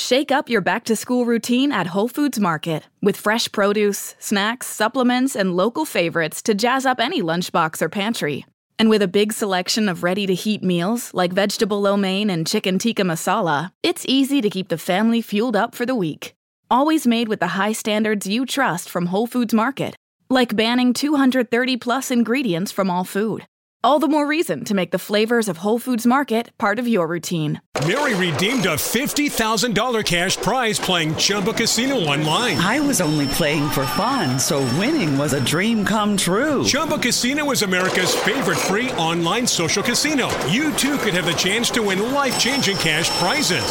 Shake 0.00 0.32
up 0.32 0.48
your 0.48 0.62
back 0.62 0.84
to 0.84 0.96
school 0.96 1.26
routine 1.26 1.72
at 1.72 1.88
Whole 1.88 2.08
Foods 2.08 2.40
Market 2.40 2.84
with 3.02 3.18
fresh 3.18 3.52
produce, 3.52 4.14
snacks, 4.18 4.66
supplements, 4.66 5.36
and 5.36 5.54
local 5.54 5.84
favorites 5.84 6.40
to 6.44 6.54
jazz 6.54 6.86
up 6.86 7.00
any 7.00 7.20
lunchbox 7.20 7.82
or 7.82 7.90
pantry. 7.90 8.46
And 8.78 8.88
with 8.88 9.02
a 9.02 9.14
big 9.18 9.30
selection 9.30 9.90
of 9.90 10.02
ready 10.02 10.26
to 10.26 10.34
heat 10.34 10.62
meals 10.62 11.12
like 11.12 11.34
vegetable 11.34 11.82
lo 11.82 11.98
mein 11.98 12.30
and 12.30 12.46
chicken 12.46 12.78
tikka 12.78 13.02
masala, 13.02 13.72
it's 13.82 14.06
easy 14.08 14.40
to 14.40 14.48
keep 14.48 14.68
the 14.68 14.78
family 14.78 15.20
fueled 15.20 15.54
up 15.54 15.74
for 15.74 15.84
the 15.84 15.94
week. 15.94 16.32
Always 16.70 17.06
made 17.06 17.28
with 17.28 17.40
the 17.40 17.54
high 17.58 17.74
standards 17.74 18.26
you 18.26 18.46
trust 18.46 18.88
from 18.88 19.06
Whole 19.06 19.26
Foods 19.26 19.52
Market, 19.52 19.96
like 20.30 20.56
banning 20.56 20.94
230 20.94 21.76
plus 21.76 22.10
ingredients 22.10 22.72
from 22.72 22.88
all 22.90 23.04
food. 23.04 23.46
All 23.82 23.98
the 23.98 24.08
more 24.08 24.26
reason 24.26 24.64
to 24.66 24.74
make 24.74 24.90
the 24.90 24.98
flavors 24.98 25.48
of 25.48 25.56
Whole 25.56 25.78
Foods 25.78 26.06
Market 26.06 26.50
part 26.58 26.78
of 26.78 26.86
your 26.86 27.06
routine. 27.06 27.62
Mary 27.86 28.14
redeemed 28.14 28.66
a 28.66 28.74
$50,000 28.74 30.04
cash 30.04 30.36
prize 30.36 30.78
playing 30.78 31.16
Chumba 31.16 31.54
Casino 31.54 31.94
online. 31.94 32.58
I 32.58 32.80
was 32.80 33.00
only 33.00 33.26
playing 33.28 33.70
for 33.70 33.86
fun, 33.86 34.38
so 34.38 34.58
winning 34.78 35.16
was 35.16 35.32
a 35.32 35.42
dream 35.42 35.86
come 35.86 36.18
true. 36.18 36.62
Chumba 36.62 36.98
Casino 36.98 37.50
is 37.52 37.62
America's 37.62 38.14
favorite 38.14 38.58
free 38.58 38.90
online 38.92 39.46
social 39.46 39.82
casino. 39.82 40.28
You 40.48 40.74
too 40.74 40.98
could 40.98 41.14
have 41.14 41.24
the 41.24 41.32
chance 41.32 41.70
to 41.70 41.82
win 41.82 42.12
life 42.12 42.38
changing 42.38 42.76
cash 42.76 43.08
prizes. 43.18 43.64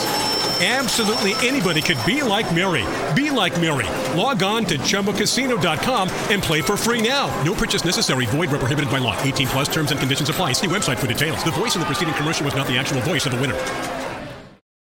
Absolutely 0.62 1.36
anybody 1.48 1.81
could 1.81 1.98
be 2.05 2.22
like 2.22 2.54
Mary. 2.54 2.86
Be 3.16 3.31
like 3.31 3.55
Mary. 3.62 3.88
Log 4.13 4.44
on 4.44 4.66
to 4.66 4.77
ChumboCasino.com 4.77 6.09
and 6.30 6.44
play 6.44 6.62
for 6.62 6.76
free 6.76 7.02
now. 7.02 7.32
No 7.45 7.54
purchase 7.54 7.85
necessary. 7.85 8.26
Void 8.26 8.52
where 8.52 8.59
prohibited 8.59 8.91
by 8.91 8.98
law. 8.98 9.16
18 9.23 9.48
plus 9.48 9.70
terms 9.70 9.91
and 9.91 9.99
conditions 10.02 10.27
apply. 10.27 10.52
See 10.52 10.68
website 10.68 10.98
for 10.98 11.08
details. 11.08 11.41
The 11.45 11.52
voice 11.52 11.76
in 11.76 11.80
the 11.80 11.85
preceding 11.85 12.13
commercial 12.16 12.44
was 12.44 12.55
not 12.55 12.68
the 12.68 12.77
actual 12.77 12.99
voice 13.02 13.26
of 13.26 13.32
the 13.32 13.40
winner. 13.40 13.55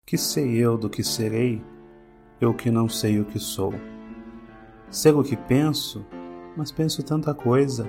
Que 0.07 0.17
sei 0.17 0.57
eu 0.57 0.75
do 0.75 0.89
que 0.89 1.03
serei? 1.03 1.61
Eu 2.41 2.51
que 2.51 2.71
não 2.71 2.89
sei 2.89 3.19
o 3.19 3.25
que 3.25 3.37
sou. 3.37 3.75
Sei 4.89 5.11
o 5.11 5.21
que 5.21 5.37
penso, 5.37 6.03
mas 6.57 6.71
penso 6.71 7.03
tanta 7.03 7.31
coisa. 7.31 7.87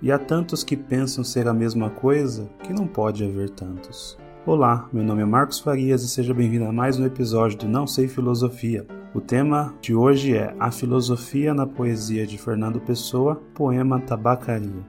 E 0.00 0.12
há 0.12 0.20
tantos 0.20 0.62
que 0.62 0.76
pensam 0.76 1.24
ser 1.24 1.48
a 1.48 1.52
mesma 1.52 1.90
coisa 1.90 2.48
que 2.62 2.72
não 2.72 2.86
pode 2.86 3.24
haver 3.24 3.50
tantos. 3.50 4.16
Olá, 4.46 4.88
meu 4.92 5.04
nome 5.04 5.20
é 5.20 5.24
Marcos 5.26 5.58
Farias 5.58 6.02
e 6.02 6.08
seja 6.08 6.32
bem-vindo 6.32 6.64
a 6.64 6.72
mais 6.72 6.98
um 6.98 7.04
episódio 7.04 7.58
do 7.58 7.68
Não 7.68 7.86
Sei 7.86 8.08
Filosofia. 8.08 8.86
O 9.12 9.20
tema 9.20 9.74
de 9.80 9.94
hoje 9.94 10.34
é 10.34 10.54
A 10.58 10.70
Filosofia 10.70 11.52
na 11.52 11.66
Poesia 11.66 12.26
de 12.26 12.38
Fernando 12.38 12.80
Pessoa, 12.80 13.34
poema 13.52 14.00
Tabacaria. 14.00 14.86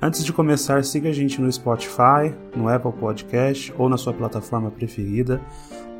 Antes 0.00 0.24
de 0.24 0.32
começar, 0.32 0.82
siga 0.84 1.10
a 1.10 1.12
gente 1.12 1.40
no 1.40 1.52
Spotify, 1.52 2.34
no 2.56 2.68
Apple 2.68 2.92
Podcast 2.92 3.74
ou 3.76 3.88
na 3.88 3.98
sua 3.98 4.14
plataforma 4.14 4.70
preferida. 4.70 5.40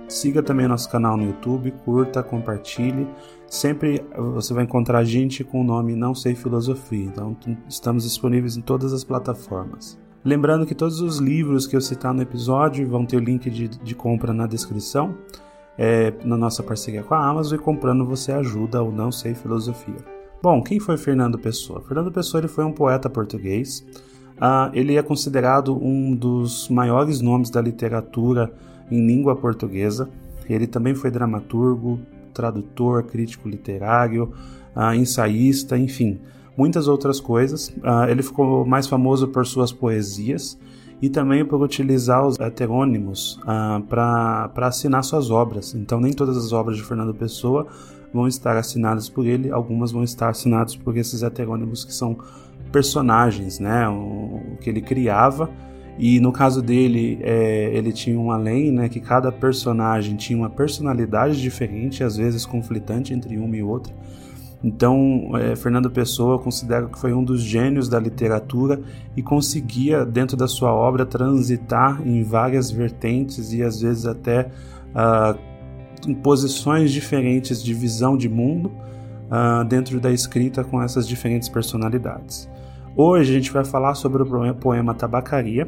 Siga 0.09 0.43
também 0.43 0.67
nosso 0.67 0.91
canal 0.91 1.17
no 1.17 1.25
YouTube, 1.25 1.71
curta, 1.85 2.23
compartilhe. 2.23 3.07
Sempre 3.53 4.03
você 4.33 4.55
vai 4.55 4.65
encontrar 4.65 5.05
gente 5.05 5.45
com 5.45 5.61
o 5.61 5.63
nome 5.63 5.95
Não 5.95 6.15
Sei 6.15 6.35
Filosofia. 6.35 7.05
Então 7.05 7.37
estamos 7.69 8.05
disponíveis 8.05 8.57
em 8.57 8.63
todas 8.63 8.95
as 8.95 9.05
plataformas. 9.05 9.99
Lembrando 10.25 10.65
que 10.65 10.75
todos 10.75 11.03
os 11.03 11.19
livros 11.19 11.67
que 11.67 11.77
eu 11.77 11.81
citar 11.83 12.15
no 12.15 12.23
episódio 12.23 12.89
vão 12.89 13.05
ter 13.05 13.19
o 13.19 13.21
link 13.21 13.51
de, 13.51 13.69
de 13.69 13.95
compra 13.95 14.33
na 14.33 14.47
descrição, 14.47 15.15
é, 15.77 16.15
na 16.25 16.35
nossa 16.35 16.63
parceria 16.63 17.03
com 17.03 17.13
a 17.13 17.29
Amazon, 17.29 17.59
e 17.59 17.63
comprando 17.63 18.07
você 18.07 18.33
ajuda 18.33 18.83
o 18.83 18.91
Não 18.91 19.13
Sei 19.13 19.35
Filosofia. 19.35 20.03
Bom, 20.43 20.63
quem 20.63 20.81
foi 20.81 20.97
Fernando 20.97 21.39
Pessoa? 21.39 21.83
Fernando 21.83 22.11
Pessoa 22.11 22.41
ele 22.41 22.49
foi 22.49 22.65
um 22.65 22.73
poeta 22.73 23.11
português. 23.11 23.85
Uh, 24.39 24.73
ele 24.73 24.97
é 24.97 25.03
considerado 25.03 25.77
um 25.77 26.17
dos 26.17 26.71
maiores 26.71 27.21
nomes 27.21 27.51
da 27.51 27.61
literatura 27.61 28.51
em 28.91 29.07
língua 29.07 29.37
portuguesa. 29.37 30.09
Ele 30.49 30.67
também 30.67 30.95
foi 30.95 31.11
dramaturgo, 31.11 32.01
tradutor, 32.33 33.05
crítico 33.05 33.49
literário, 33.49 34.33
uh, 34.77 34.95
ensaísta, 34.95 35.79
enfim, 35.79 36.21
muitas 36.57 36.89
outras 36.89 37.21
coisas. 37.21 37.69
Uh, 37.69 38.09
ele 38.09 38.23
ficou 38.23 38.65
mais 38.65 38.87
famoso 38.87 39.29
por 39.29 39.47
suas 39.47 39.73
poesias 39.73 40.59
e 41.01 41.09
também 41.09 41.45
por 41.45 41.61
utilizar 41.61 42.27
os 42.27 42.39
heterônimos 42.39 43.39
uh, 43.43 43.83
para 43.83 44.51
assinar 44.57 45.03
suas 45.03 45.31
obras. 45.31 45.75
Então, 45.75 46.01
nem 46.01 46.13
todas 46.13 46.37
as 46.37 46.53
obras 46.53 46.77
de 46.77 46.85
Fernando 46.85 47.15
Pessoa 47.15 47.67
vão 48.13 48.29
estar 48.29 48.57
assinadas 48.57 49.09
por 49.09 49.27
ele, 49.27 49.51
algumas 49.51 49.91
vão 49.91 50.05
estar 50.05 50.29
assinadas 50.29 50.77
por 50.77 50.97
esses 50.97 51.23
heterônimos 51.23 51.85
que 51.85 51.93
são 51.93 52.17
personagens, 52.71 53.59
né, 53.59 53.89
o, 53.89 54.57
que 54.61 54.71
ele 54.71 54.81
criava. 54.81 55.51
E 55.99 56.19
no 56.21 56.33
caso 56.33 56.63
dele, 56.63 57.19
é, 57.23 57.71
ele 57.75 57.93
tinha 57.93 58.19
uma 58.19 58.37
lei, 58.37 58.73
né, 58.73 58.89
que 58.89 59.01
cada 59.01 59.31
personagem 59.31 60.17
tinha 60.17 60.39
uma 60.39 60.51
personalidade 60.51 61.41
diferente, 61.41 62.03
às 62.03 62.17
vezes 62.17 62.47
conflitante 62.47 63.13
entre 63.13 63.37
uma 63.37 63.57
e 63.57 63.63
outra. 63.63 63.93
Então, 64.65 65.33
é, 65.35 65.57
Fernando 65.57 65.91
Pessoa 65.91 66.39
considera 66.39 66.87
que 66.87 66.99
foi 66.99 67.13
um 67.13 67.25
dos 67.25 67.43
gênios 67.43 67.89
da 67.89 67.99
literatura 67.99 68.81
e 69.17 69.23
conseguia, 69.23 70.05
dentro 70.05 70.37
da 70.37 70.47
sua 70.47 70.73
obra, 70.73 71.05
transitar 71.05 72.01
em 72.07 72.23
várias 72.23 72.71
vertentes 72.71 73.53
e 73.53 73.63
às 73.63 73.81
vezes 73.81 74.07
até 74.07 74.51
uh, 74.95 75.39
em 76.07 76.15
posições 76.15 76.93
diferentes 76.93 77.63
de 77.63 77.75
visão 77.75 78.17
de 78.17 78.29
mundo 78.29 78.71
uh, 79.27 79.65
dentro 79.65 79.99
da 79.99 80.13
escrita 80.13 80.63
com 80.63 80.81
essas 80.81 81.09
diferentes 81.09 81.49
personalidades. 81.49 82.49
Hoje 82.95 83.31
a 83.31 83.35
gente 83.35 83.51
vai 83.51 83.65
falar 83.65 83.95
sobre 83.95 84.23
o 84.23 84.55
poema 84.55 84.93
Tabacaria. 84.93 85.67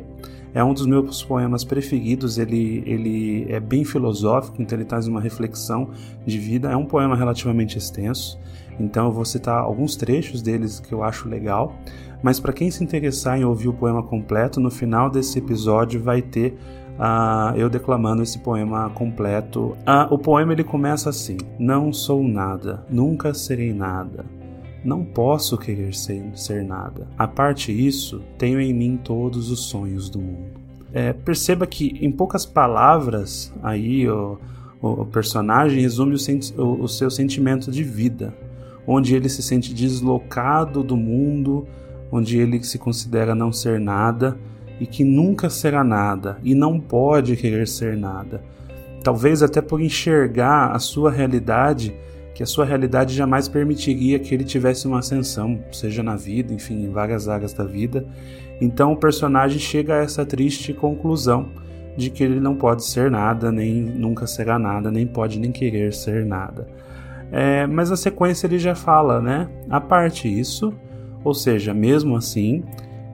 É 0.53 0.63
um 0.63 0.75
dos 0.75 0.87
meus 0.87 1.25
poemas 1.25 1.65
preferidos, 1.65 2.39
ele, 2.39 2.83
ele 2.87 3.47
é 3.49 3.59
bem 3.59 3.83
filosófico, 3.83 4.63
então 4.63 4.79
ele 4.79 4.85
traz 4.85 5.09
uma 5.09 5.21
reflexão 5.21 5.91
de 6.25 6.39
vida. 6.39 6.71
É 6.71 6.77
um 6.77 6.85
poema 6.85 7.17
relativamente 7.17 7.77
extenso, 7.77 8.39
então 8.79 9.07
eu 9.07 9.13
vou 9.13 9.25
citar 9.25 9.59
alguns 9.59 9.97
trechos 9.97 10.43
deles 10.43 10.79
que 10.79 10.93
eu 10.93 11.03
acho 11.03 11.29
legal. 11.29 11.75
Mas 12.23 12.39
para 12.39 12.53
quem 12.53 12.71
se 12.71 12.85
interessar 12.85 13.39
em 13.39 13.45
ouvir 13.45 13.69
o 13.69 13.73
poema 13.73 14.03
completo, 14.03 14.61
no 14.61 14.71
final 14.71 15.11
desse 15.11 15.39
episódio 15.39 16.01
vai 16.01 16.23
ter 16.23 16.57
uh, 16.99 17.57
eu 17.57 17.69
declamando 17.69 18.23
esse 18.23 18.39
poema 18.39 18.91
completo. 18.91 19.77
Uh, 19.81 20.13
o 20.15 20.19
poema 20.19 20.53
ele 20.53 20.65
começa 20.65 21.11
assim: 21.11 21.39
Não 21.59 21.93
sou 21.93 22.23
nada, 22.23 22.85
nunca 22.89 23.35
serei 23.35 23.73
nada. 23.73 24.25
Não 24.85 25.05
posso 25.05 25.57
querer 25.57 25.95
ser, 25.95 26.23
ser 26.35 26.63
nada. 26.63 27.09
A 27.17 27.27
parte 27.27 27.73
isso, 27.73 28.23
tenho 28.37 28.61
em 28.61 28.73
mim 28.75 29.01
todos 29.03 29.51
os 29.51 29.61
sonhos 29.61 30.11
do 30.11 30.19
mundo. 30.19 30.61
É, 30.93 31.13
perceba 31.13 31.67
que, 31.67 31.99
em 32.01 32.13
poucas 32.13 32.45
palavras, 32.45 33.53
aí 33.63 34.09
o, 34.09 34.39
o 34.81 35.07
personagem 35.07 35.81
resume 35.81 36.15
o, 36.15 36.63
o, 36.63 36.83
o 36.83 36.89
seu 36.89 37.11
sentimento 37.11 37.71
de 37.71 37.83
vida, 37.83 38.35
onde 38.87 39.17
ele 39.17 39.29
se 39.29 39.43
sente 39.43 39.73
deslocado 39.73 40.83
do 40.85 40.97
mundo, 40.97 41.67
onde 42.13 42.39
ele 42.39 42.63
se 42.63 42.79
considera 42.79 43.35
não 43.35 43.53
ser 43.53 43.81
nada 43.81 44.39
e 44.79 44.87
que 44.87 45.03
nunca 45.03 45.49
será 45.49 45.83
nada 45.83 46.39
e 46.43 46.55
não 46.55 46.79
pode 46.79 47.37
querer 47.37 47.67
ser 47.67 47.97
nada. 47.97 48.43
Talvez 49.03 49.43
até 49.43 49.61
por 49.61 49.81
enxergar 49.81 50.73
a 50.73 50.79
sua 50.79 51.11
realidade 51.11 51.95
que 52.35 52.43
a 52.43 52.47
sua 52.47 52.65
realidade 52.65 53.15
jamais 53.15 53.49
permitiria 53.49 54.19
que 54.19 54.35
ele 54.35 54.45
tivesse 54.45 54.87
uma 54.89 54.99
ascensão, 54.99 55.61
seja 55.71 56.03
na 56.03 56.17
vida, 56.17 56.53
enfim, 56.53 56.85
em 56.85 56.91
várias 56.91 57.29
áreas 57.29 57.53
da 57.53 57.65
vida. 57.65 58.05
Então 58.61 58.93
o 58.93 58.97
personagem 58.97 59.59
chega 59.59 59.95
a 59.95 59.99
essa 59.99 60.27
triste 60.27 60.73
conclusão 60.73 61.49
de 61.97 62.11
que 62.11 62.25
ele 62.25 62.41
não 62.41 62.57
pode 62.57 62.85
ser 62.85 63.09
nada, 63.11 63.53
nem 63.53 63.81
nunca 63.81 64.27
será 64.27 64.59
nada, 64.59 64.91
nem 64.91 65.07
pode 65.07 65.39
nem 65.39 65.53
querer 65.53 65.95
ser 65.95 66.27
nada. 66.27 66.67
É, 67.31 67.67
mas 67.67 67.93
a 67.93 67.97
sequência 67.97 68.47
ele 68.47 68.59
já 68.59 68.75
fala, 68.75 69.21
né? 69.21 69.49
A 69.71 69.81
parte 69.81 70.29
isso, 70.29 70.75
ou 71.23 71.35
seja, 71.35 71.73
mesmo 71.73 72.17
assim, 72.17 72.65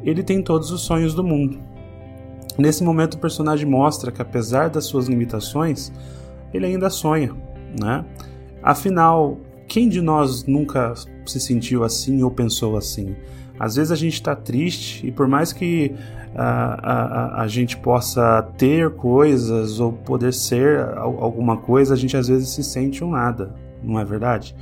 ele 0.03 0.23
tem 0.23 0.43
todos 0.43 0.71
os 0.71 0.81
sonhos 0.81 1.15
do 1.15 1.23
mundo. 1.23 1.59
Nesse 2.59 2.83
momento 2.83 3.15
o 3.15 3.19
personagem 3.19 3.69
mostra 3.69 4.11
que 4.11 4.21
apesar 4.21 4.69
das 4.71 4.85
suas 4.85 5.07
limitações, 5.07 5.93
ele 6.53 6.67
ainda 6.67 6.91
sonha, 6.91 7.35
né? 7.79 8.05
Afinal, 8.63 9.39
quem 9.67 9.89
de 9.89 10.01
nós 10.01 10.45
nunca 10.45 10.95
se 11.27 11.41
sentiu 11.41 11.85
assim 11.85 12.23
ou 12.23 12.31
pensou 12.31 12.77
assim? 12.77 13.15
Às 13.59 13.77
vezes 13.77 13.93
a 13.93 13.97
gente 13.97 14.15
está 14.15 14.35
triste 14.35 15.07
e 15.07 15.13
por 15.13 15.29
mais 15.29 15.53
que 15.53 15.95
a, 16.35 16.45
a, 16.45 17.43
a, 17.43 17.49
gente 17.49 17.77
possa 17.77 18.43
ter 18.57 18.91
coisas 18.91 19.81
ou 19.81 19.93
poder 19.93 20.33
ser 20.33 20.81
alguma 20.97 21.57
coisa, 21.57 21.95
a 21.95 21.97
gente 21.97 22.17
às 22.17 22.29
vezes 22.29 22.49
se 22.51 22.63
sente 22.63 23.05
um 23.05 23.11
nada, 23.11 23.55
não 23.83 23.99
é 23.99 24.05
verdade? 24.05 24.55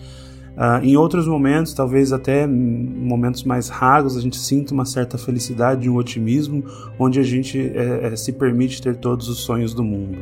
Uh, 0.56 0.84
em 0.84 0.96
outros 0.96 1.28
momentos, 1.28 1.72
talvez 1.72 2.12
até 2.12 2.44
momentos 2.44 3.44
mais 3.44 3.68
raros, 3.68 4.16
a 4.16 4.20
gente 4.20 4.36
sinta 4.36 4.74
uma 4.74 4.84
certa 4.84 5.16
felicidade, 5.16 5.88
um 5.88 5.94
otimismo, 5.94 6.64
onde 6.98 7.20
a 7.20 7.22
gente 7.22 7.70
é, 7.76 8.16
se 8.16 8.32
permite 8.32 8.82
ter 8.82 8.96
todos 8.96 9.28
os 9.28 9.38
sonhos 9.38 9.72
do 9.72 9.84
mundo. 9.84 10.18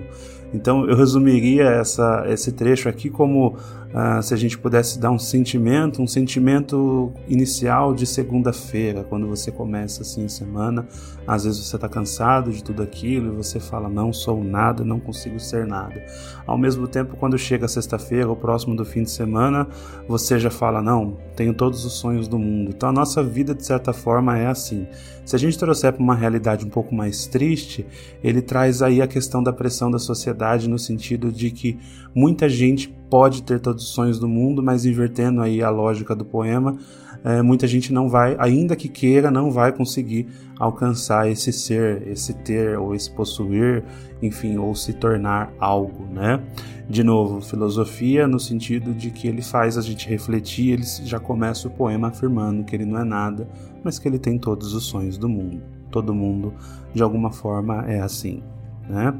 Então 0.52 0.88
eu 0.88 0.96
resumiria 0.96 1.64
essa, 1.64 2.24
esse 2.28 2.52
trecho 2.52 2.88
aqui 2.88 3.10
como 3.10 3.56
ah, 3.94 4.20
se 4.20 4.34
a 4.34 4.36
gente 4.36 4.58
pudesse 4.58 4.98
dar 4.98 5.10
um 5.10 5.18
sentimento, 5.18 6.02
um 6.02 6.06
sentimento 6.06 7.12
inicial 7.28 7.94
de 7.94 8.06
segunda-feira, 8.06 9.04
quando 9.04 9.26
você 9.26 9.50
começa 9.50 10.02
assim 10.02 10.24
a 10.24 10.28
semana, 10.28 10.86
às 11.26 11.44
vezes 11.44 11.66
você 11.66 11.76
está 11.76 11.88
cansado 11.88 12.50
de 12.50 12.62
tudo 12.62 12.82
aquilo 12.82 13.32
e 13.32 13.36
você 13.36 13.58
fala 13.58 13.88
não 13.88 14.12
sou 14.12 14.42
nada, 14.42 14.84
não 14.84 15.00
consigo 15.00 15.40
ser 15.40 15.66
nada. 15.66 16.04
Ao 16.46 16.58
mesmo 16.58 16.86
tempo, 16.86 17.16
quando 17.16 17.38
chega 17.38 17.66
sexta-feira 17.66 18.28
ou 18.28 18.36
próximo 18.36 18.76
do 18.76 18.84
fim 18.84 19.02
de 19.02 19.10
semana, 19.10 19.66
você 20.06 20.38
já 20.38 20.50
fala 20.50 20.82
não, 20.82 21.16
tenho 21.34 21.54
todos 21.54 21.84
os 21.84 21.94
sonhos 21.94 22.28
do 22.28 22.38
mundo. 22.38 22.72
Então 22.74 22.88
a 22.88 22.92
nossa 22.92 23.22
vida 23.22 23.54
de 23.54 23.64
certa 23.64 23.92
forma 23.92 24.38
é 24.38 24.46
assim. 24.46 24.86
Se 25.24 25.34
a 25.34 25.38
gente 25.38 25.58
trouxer 25.58 25.92
para 25.92 26.02
uma 26.02 26.14
realidade 26.14 26.64
um 26.64 26.68
pouco 26.68 26.94
mais 26.94 27.26
triste, 27.26 27.84
ele 28.22 28.40
traz 28.40 28.80
aí 28.80 29.02
a 29.02 29.08
questão 29.08 29.42
da 29.42 29.52
pressão 29.52 29.90
da 29.90 29.98
sociedade 29.98 30.68
no 30.68 30.78
sentido 30.78 31.32
de 31.32 31.50
que 31.50 31.78
muita 32.14 32.48
gente 32.48 32.94
pode 33.08 33.42
ter 33.42 33.60
todos 33.60 33.84
os 33.84 33.90
sonhos 33.90 34.18
do 34.18 34.28
mundo, 34.28 34.62
mas 34.62 34.84
invertendo 34.84 35.40
aí 35.40 35.62
a 35.62 35.70
lógica 35.70 36.14
do 36.14 36.24
poema, 36.24 36.76
é, 37.24 37.42
muita 37.42 37.66
gente 37.66 37.92
não 37.92 38.08
vai, 38.08 38.36
ainda 38.38 38.76
que 38.76 38.88
queira, 38.88 39.30
não 39.30 39.50
vai 39.50 39.72
conseguir 39.72 40.28
alcançar 40.58 41.28
esse 41.28 41.52
ser, 41.52 42.06
esse 42.06 42.32
ter 42.32 42.78
ou 42.78 42.94
esse 42.94 43.10
possuir, 43.10 43.82
enfim, 44.22 44.56
ou 44.58 44.74
se 44.74 44.92
tornar 44.92 45.52
algo, 45.58 46.06
né? 46.06 46.40
De 46.88 47.02
novo, 47.02 47.40
filosofia 47.40 48.28
no 48.28 48.38
sentido 48.38 48.94
de 48.94 49.10
que 49.10 49.26
ele 49.26 49.42
faz 49.42 49.76
a 49.76 49.82
gente 49.82 50.08
refletir, 50.08 50.70
ele 50.74 50.84
já 51.04 51.18
começa 51.18 51.66
o 51.66 51.70
poema 51.70 52.08
afirmando 52.08 52.62
que 52.62 52.76
ele 52.76 52.84
não 52.84 53.00
é 53.00 53.04
nada, 53.04 53.48
mas 53.82 53.98
que 53.98 54.06
ele 54.06 54.20
tem 54.20 54.38
todos 54.38 54.72
os 54.72 54.84
sonhos 54.84 55.18
do 55.18 55.28
mundo. 55.28 55.60
Todo 55.90 56.14
mundo, 56.14 56.54
de 56.94 57.02
alguma 57.02 57.32
forma, 57.32 57.84
é 57.88 58.00
assim, 58.00 58.40
né? 58.88 59.12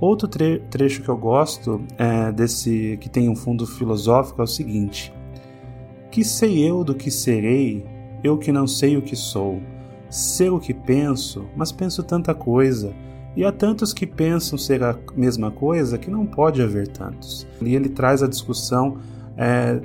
Outro 0.00 0.28
tre 0.28 0.60
trecho 0.70 1.02
que 1.02 1.08
eu 1.08 1.16
gosto 1.16 1.80
é 1.96 2.30
desse 2.30 2.96
que 3.00 3.08
tem 3.08 3.28
um 3.28 3.34
fundo 3.34 3.66
filosófico 3.66 4.40
é 4.40 4.44
o 4.44 4.46
seguinte: 4.46 5.12
Que 6.10 6.24
sei 6.24 6.68
eu 6.68 6.84
do 6.84 6.94
que 6.94 7.10
serei, 7.10 7.84
eu 8.22 8.38
que 8.38 8.52
não 8.52 8.66
sei 8.66 8.96
o 8.96 9.02
que 9.02 9.16
sou. 9.16 9.60
Ser 10.08 10.50
o 10.50 10.60
que 10.60 10.72
penso, 10.72 11.46
mas 11.56 11.72
penso 11.72 12.02
tanta 12.02 12.34
coisa. 12.34 12.94
E 13.36 13.44
há 13.44 13.52
tantos 13.52 13.92
que 13.92 14.06
pensam 14.06 14.56
ser 14.56 14.82
a 14.82 14.96
mesma 15.14 15.50
coisa 15.50 15.98
que 15.98 16.10
não 16.10 16.24
pode 16.24 16.62
haver 16.62 16.88
tantos. 16.88 17.46
E 17.60 17.74
ele 17.74 17.88
traz 17.88 18.22
a 18.22 18.26
discussão 18.26 18.96
é, 19.36 19.80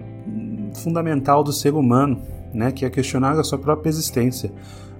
fundamental 0.75 1.43
do 1.43 1.51
ser 1.51 1.73
humano, 1.73 2.21
né, 2.53 2.71
que 2.71 2.85
é 2.85 2.89
questionar 2.89 3.37
a 3.37 3.43
sua 3.43 3.57
própria 3.57 3.89
existência, 3.89 4.51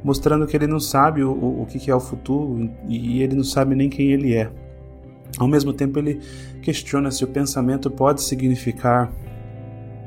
mostrando 0.03 0.45
que 0.45 0.55
ele 0.57 0.67
não 0.67 0.79
sabe 0.79 1.23
o, 1.23 1.31
o, 1.31 1.61
o 1.63 1.65
que 1.65 1.89
é 1.89 1.95
o 1.95 1.99
futuro 1.99 2.69
e 2.87 3.21
ele 3.21 3.35
não 3.35 3.43
sabe 3.43 3.75
nem 3.75 3.89
quem 3.89 4.11
ele 4.11 4.33
é. 4.33 4.51
Ao 5.37 5.47
mesmo 5.47 5.73
tempo, 5.73 5.99
ele 5.99 6.19
questiona 6.61 7.09
se 7.09 7.23
o 7.23 7.27
pensamento 7.27 7.89
pode 7.89 8.21
significar 8.21 9.11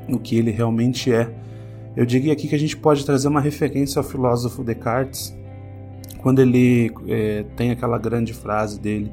o 0.09 0.17
que 0.17 0.37
ele 0.37 0.51
realmente 0.51 1.11
é. 1.11 1.29
Eu 1.95 2.05
diria 2.05 2.31
aqui 2.31 2.47
que 2.47 2.55
a 2.55 2.59
gente 2.59 2.77
pode 2.77 3.05
trazer 3.05 3.27
uma 3.27 3.41
referência 3.41 3.99
ao 3.99 4.03
filósofo 4.03 4.63
Descartes, 4.63 5.35
quando 6.19 6.39
ele 6.39 6.91
é, 7.07 7.43
tem 7.55 7.71
aquela 7.71 7.97
grande 7.97 8.33
frase 8.33 8.79
dele: 8.79 9.11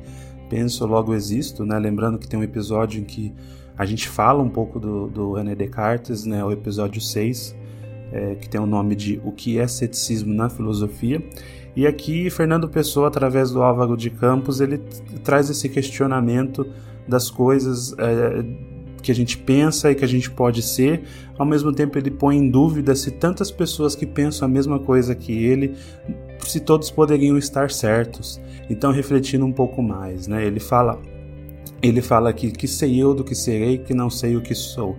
Penso, 0.49 0.87
logo 0.87 1.14
existo. 1.14 1.64
Né? 1.64 1.78
Lembrando 1.78 2.19
que 2.19 2.28
tem 2.28 2.38
um 2.38 2.43
episódio 2.43 3.00
em 3.00 3.05
que 3.05 3.32
a 3.76 3.84
gente 3.84 4.08
fala 4.08 4.43
um 4.43 4.49
pouco 4.49 4.78
do, 4.78 5.08
do 5.08 5.32
René 5.32 5.55
Descartes, 5.55 6.25
né? 6.25 6.44
o 6.44 6.52
episódio 6.52 7.00
6, 7.00 7.56
é, 8.12 8.34
que 8.37 8.49
tem 8.49 8.60
o 8.60 8.67
nome 8.67 8.94
de 8.94 9.20
O 9.25 9.32
que 9.32 9.58
é 9.58 9.67
ceticismo 9.67 10.32
na 10.32 10.49
filosofia. 10.49 11.22
E 11.76 11.86
aqui, 11.86 12.30
Fernando 12.30 12.68
Pessoa, 12.68 13.08
através 13.08 13.50
do 13.50 13.62
Álvaro 13.62 13.96
de 13.96 14.08
Campos, 14.10 14.60
ele 14.60 14.78
traz 15.24 15.50
esse 15.50 15.68
questionamento 15.68 16.66
das 17.08 17.30
coisas 17.30 17.94
é, 17.98 18.44
que 19.02 19.10
a 19.10 19.14
gente 19.14 19.36
pensa 19.36 19.90
e 19.90 19.94
que 19.94 20.04
a 20.04 20.08
gente 20.08 20.30
pode 20.30 20.62
ser. 20.62 21.02
Ao 21.36 21.44
mesmo 21.44 21.72
tempo, 21.72 21.98
ele 21.98 22.10
põe 22.10 22.36
em 22.36 22.48
dúvida 22.48 22.94
se 22.94 23.10
tantas 23.10 23.50
pessoas 23.50 23.94
que 23.94 24.06
pensam 24.06 24.46
a 24.46 24.50
mesma 24.50 24.78
coisa 24.78 25.14
que 25.14 25.32
ele, 25.32 25.74
se 26.40 26.60
todos 26.60 26.90
poderiam 26.90 27.36
estar 27.36 27.70
certos. 27.70 28.40
Então, 28.70 28.92
refletindo 28.92 29.44
um 29.44 29.52
pouco 29.52 29.82
mais, 29.82 30.28
né? 30.28 30.44
Ele 30.44 30.60
fala, 30.60 31.00
ele 31.82 32.00
fala 32.00 32.30
aqui 32.30 32.50
que 32.50 32.68
sei 32.68 33.02
eu 33.02 33.14
do 33.14 33.24
que 33.24 33.34
serei, 33.34 33.78
que 33.78 33.92
não 33.92 34.08
sei 34.08 34.36
o 34.36 34.40
que 34.40 34.54
sou. 34.54 34.96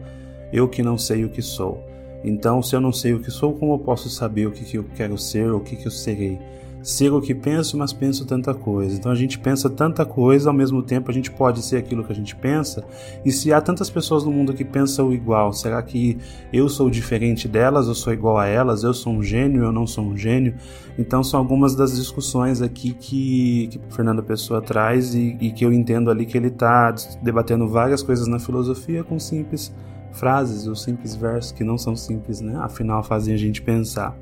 Eu 0.52 0.68
que 0.68 0.84
não 0.84 0.98
sei 0.98 1.26
o 1.26 1.30
que 1.30 1.42
sou. 1.42 1.84
Então, 2.24 2.62
se 2.62 2.76
eu 2.76 2.82
não 2.82 2.92
sei 2.92 3.14
o 3.14 3.20
que 3.20 3.32
sou, 3.32 3.54
como 3.54 3.74
eu 3.74 3.80
posso 3.80 4.10
saber 4.10 4.48
o 4.48 4.52
que, 4.52 4.66
que 4.66 4.78
eu 4.78 4.86
quero 4.96 5.18
ser 5.18 5.52
ou 5.52 5.60
o 5.60 5.64
que, 5.64 5.76
que 5.76 5.88
eu 5.88 5.92
serei? 5.92 6.40
Sigo 6.86 7.18
o 7.18 7.22
que 7.22 7.34
penso, 7.34 7.76
mas 7.80 7.92
penso 7.92 8.28
tanta 8.28 8.54
coisa. 8.54 8.96
Então 8.96 9.12
a 9.12 9.16
gente 9.16 9.40
pensa 9.40 9.68
tanta 9.72 10.06
coisa, 10.06 10.52
ao 10.52 10.54
mesmo 10.54 10.84
tempo 10.84 11.10
a 11.10 11.14
gente 11.14 11.32
pode 11.32 11.66
ser 11.66 11.78
aquilo 11.78 12.04
que 12.04 12.12
a 12.12 12.16
gente 12.16 12.36
pensa. 12.36 12.86
E 13.26 13.32
se 13.32 13.52
há 13.52 13.60
tantas 13.60 13.90
pessoas 13.90 14.24
no 14.24 14.32
mundo 14.32 14.54
que 14.54 14.64
pensam 14.64 15.12
igual, 15.12 15.52
será 15.52 15.82
que 15.82 16.16
eu 16.54 16.70
sou 16.70 16.88
diferente 16.88 17.48
delas, 17.48 17.88
eu 17.88 17.96
sou 17.96 18.14
igual 18.14 18.38
a 18.38 18.46
elas, 18.46 18.84
eu 18.84 18.94
sou 18.94 19.14
um 19.14 19.24
gênio, 19.24 19.64
eu 19.64 19.72
não 19.72 19.88
sou 19.88 20.06
um 20.06 20.16
gênio? 20.16 20.54
Então 20.96 21.24
são 21.24 21.40
algumas 21.40 21.74
das 21.74 21.96
discussões 21.96 22.62
aqui 22.62 22.94
que, 22.94 23.68
que 23.72 23.82
Fernando 23.90 24.22
Pessoa 24.22 24.62
traz 24.62 25.16
e, 25.16 25.36
e 25.42 25.52
que 25.52 25.66
eu 25.66 25.74
entendo 25.74 26.12
ali 26.12 26.24
que 26.24 26.38
ele 26.38 26.50
está 26.50 26.94
debatendo 27.20 27.68
várias 27.68 28.04
coisas 28.04 28.28
na 28.28 28.38
filosofia 28.38 29.04
com 29.04 29.18
simples 29.18 29.74
frases 30.12 30.68
ou 30.68 30.76
simples 30.76 31.16
versos 31.16 31.52
que 31.52 31.64
não 31.64 31.80
são 31.80 31.96
simples, 31.96 32.42
né? 32.42 32.58
Afinal 32.62 33.02
fazem 33.02 33.34
a 33.34 33.38
gente 33.38 33.60
pensar. 33.60 34.16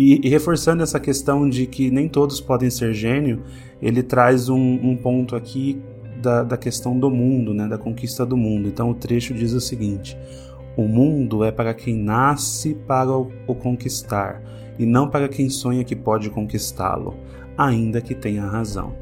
E, 0.00 0.20
e, 0.22 0.28
reforçando 0.28 0.80
essa 0.80 1.00
questão 1.00 1.48
de 1.48 1.66
que 1.66 1.90
nem 1.90 2.08
todos 2.08 2.40
podem 2.40 2.70
ser 2.70 2.94
gênio, 2.94 3.42
ele 3.82 4.00
traz 4.00 4.48
um, 4.48 4.56
um 4.56 4.96
ponto 4.96 5.34
aqui 5.34 5.82
da, 6.22 6.44
da, 6.44 6.56
questão 6.56 6.96
do 6.96 7.10
mundo, 7.10 7.52
né, 7.52 7.66
da 7.66 7.76
conquista 7.76 8.24
do 8.24 8.36
mundo. 8.36 8.68
Então 8.68 8.90
o 8.90 8.94
trecho 8.94 9.34
diz 9.34 9.52
o 9.54 9.60
seguinte: 9.60 10.16
O 10.76 10.82
mundo 10.82 11.42
é 11.42 11.50
para 11.50 11.74
quem 11.74 11.96
nasce 11.96 12.76
para 12.86 13.10
o, 13.10 13.28
o 13.44 13.56
conquistar, 13.56 14.40
e 14.78 14.86
não 14.86 15.10
para 15.10 15.28
quem 15.28 15.50
sonha 15.50 15.82
que 15.82 15.96
pode 15.96 16.30
conquistá-lo, 16.30 17.16
ainda 17.56 18.00
que 18.00 18.14
tenha 18.14 18.46
razão. 18.46 18.94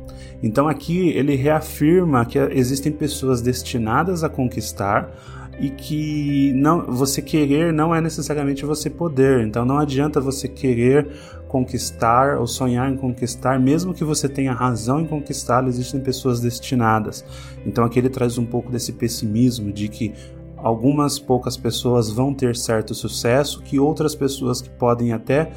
Então 0.42 0.66
aqui 0.66 1.10
ele 1.10 1.34
reafirma 1.34 2.24
que 2.24 2.38
existem 2.38 2.90
pessoas 2.90 3.42
destinadas 3.42 4.24
a 4.24 4.30
conquistar, 4.30 5.12
e 5.58 5.70
que 5.70 6.52
não 6.54 6.84
você 6.86 7.22
querer 7.22 7.72
não 7.72 7.94
é 7.94 8.00
necessariamente 8.00 8.64
você 8.64 8.90
poder. 8.90 9.46
Então 9.46 9.64
não 9.64 9.78
adianta 9.78 10.20
você 10.20 10.48
querer 10.48 11.08
conquistar 11.48 12.38
ou 12.38 12.46
sonhar 12.46 12.90
em 12.90 12.96
conquistar, 12.96 13.58
mesmo 13.58 13.94
que 13.94 14.04
você 14.04 14.28
tenha 14.28 14.52
razão 14.52 15.00
em 15.00 15.06
conquistá-lo, 15.06 15.68
existem 15.68 16.00
pessoas 16.00 16.40
destinadas. 16.40 17.24
Então 17.64 17.84
aqui 17.84 17.98
ele 17.98 18.10
traz 18.10 18.36
um 18.36 18.44
pouco 18.44 18.70
desse 18.70 18.92
pessimismo 18.92 19.72
de 19.72 19.88
que 19.88 20.12
algumas 20.56 21.18
poucas 21.18 21.56
pessoas 21.56 22.10
vão 22.10 22.34
ter 22.34 22.56
certo 22.56 22.94
sucesso, 22.94 23.62
que 23.62 23.78
outras 23.78 24.14
pessoas 24.14 24.60
que 24.60 24.70
podem 24.70 25.12
até 25.12 25.52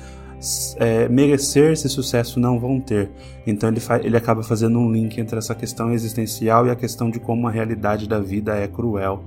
é, 0.78 1.10
merecer 1.10 1.72
esse 1.72 1.90
sucesso 1.90 2.40
não 2.40 2.60
vão 2.60 2.80
ter. 2.80 3.10
Então 3.46 3.69
ele, 3.69 3.81
ele 4.04 4.16
acaba 4.16 4.44
fazendo 4.44 4.80
um 4.80 4.92
link 4.92 5.19
entre 5.19 5.38
essa 5.38 5.54
questão 5.54 5.92
existencial 5.92 6.68
e 6.68 6.70
a 6.70 6.75
questão 6.75 7.10
de 7.10 7.20
como 7.20 7.48
a 7.48 7.51
realidade 7.51 8.08
da 8.08 8.20
vida 8.20 8.56
é 8.56 8.68
cruel. 8.68 9.24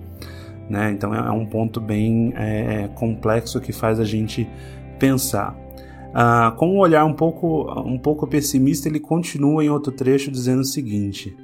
Né? 0.73 0.91
Então 0.91 1.15
é, 1.15 1.19
é 1.19 1.31
um 1.31 1.45
ponto 1.45 1.79
bem 1.79 2.33
é, 2.35 2.85
é, 2.85 2.89
complexo 2.89 3.61
que 3.61 3.75
faz 3.75 4.01
a 4.01 4.07
gente 4.07 4.49
pensar. 4.99 5.55
Ah, 6.15 6.55
com 6.57 6.77
um 6.77 6.79
olhar 6.79 7.05
um 7.05 7.13
pouco, 7.13 7.71
um 7.83 7.99
pouco 7.99 8.27
pessimista, 8.27 8.89
ele 8.89 8.99
continua 8.99 9.63
em 9.63 9.69
outro 9.69 9.93
trecho 9.93 10.31
dizendo 10.31 10.61
o 10.61 10.65
seguinte: 10.65 11.37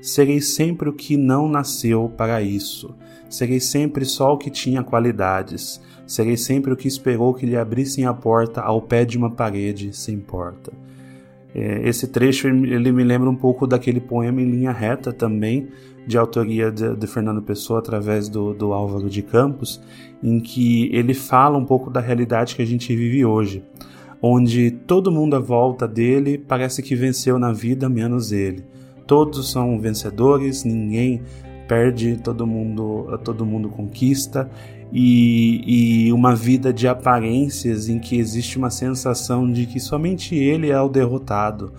Serei 0.00 0.40
sempre 0.40 0.88
o 0.88 0.92
que 0.92 1.16
não 1.16 1.46
nasceu 1.46 2.12
para 2.16 2.42
isso. 2.42 2.92
Serei 3.30 3.60
sempre 3.60 4.04
só 4.04 4.32
o 4.32 4.36
que 4.36 4.50
tinha 4.50 4.82
qualidades. 4.82 5.80
Serei 6.04 6.36
sempre 6.36 6.72
o 6.72 6.76
que 6.76 6.88
esperou 6.88 7.32
que 7.32 7.46
lhe 7.46 7.56
abrissem 7.56 8.04
a 8.04 8.12
porta 8.12 8.60
ao 8.62 8.82
pé 8.82 9.04
de 9.04 9.16
uma 9.16 9.30
parede 9.30 9.96
sem 9.96 10.18
porta. 10.18 10.72
É, 11.54 11.86
esse 11.86 12.06
trecho 12.08 12.48
ele 12.48 12.92
me 12.92 13.04
lembra 13.04 13.28
um 13.28 13.36
pouco 13.36 13.66
daquele 13.66 14.00
poema 14.00 14.40
em 14.40 14.50
linha 14.50 14.72
reta 14.72 15.12
também, 15.12 15.68
de 16.06 16.18
autoria 16.18 16.70
de, 16.70 16.96
de, 16.96 17.06
Fernando 17.06 17.42
Pessoa 17.42 17.78
através 17.78 18.28
do, 18.28 18.52
do 18.54 18.72
Álvaro 18.72 19.08
de 19.08 19.22
Campos, 19.22 19.80
em 20.22 20.40
que 20.40 20.90
ele 20.92 21.14
fala 21.14 21.56
um 21.56 21.64
pouco 21.64 21.90
da 21.90 22.00
realidade 22.00 22.56
que 22.56 22.62
a 22.62 22.66
gente 22.66 22.94
vive 22.94 23.24
hoje, 23.24 23.62
onde 24.20 24.70
todo 24.70 25.12
mundo 25.12 25.36
à 25.36 25.38
volta 25.38 25.86
dele 25.86 26.38
parece 26.38 26.82
que 26.82 26.96
venceu 26.96 27.38
na 27.38 27.52
vida 27.52 27.88
menos 27.88 28.32
ele. 28.32 28.64
Todos 29.06 29.50
são 29.50 29.78
vencedores, 29.78 30.64
ninguém 30.64 31.22
perde, 31.68 32.16
todo 32.16 32.46
mundo, 32.46 33.18
todo 33.24 33.46
mundo 33.46 33.68
conquista 33.68 34.50
e, 34.92 36.06
e 36.06 36.12
uma 36.12 36.36
vida 36.36 36.72
de 36.72 36.86
aparências 36.86 37.88
em 37.88 37.98
que 37.98 38.16
existe 38.16 38.58
uma 38.58 38.70
sensação 38.70 39.50
de 39.50 39.64
que 39.64 39.80
somente 39.80 40.34
ele 40.34 40.70
é 40.70 40.80
o 40.80 40.88
derrotado 40.88 41.72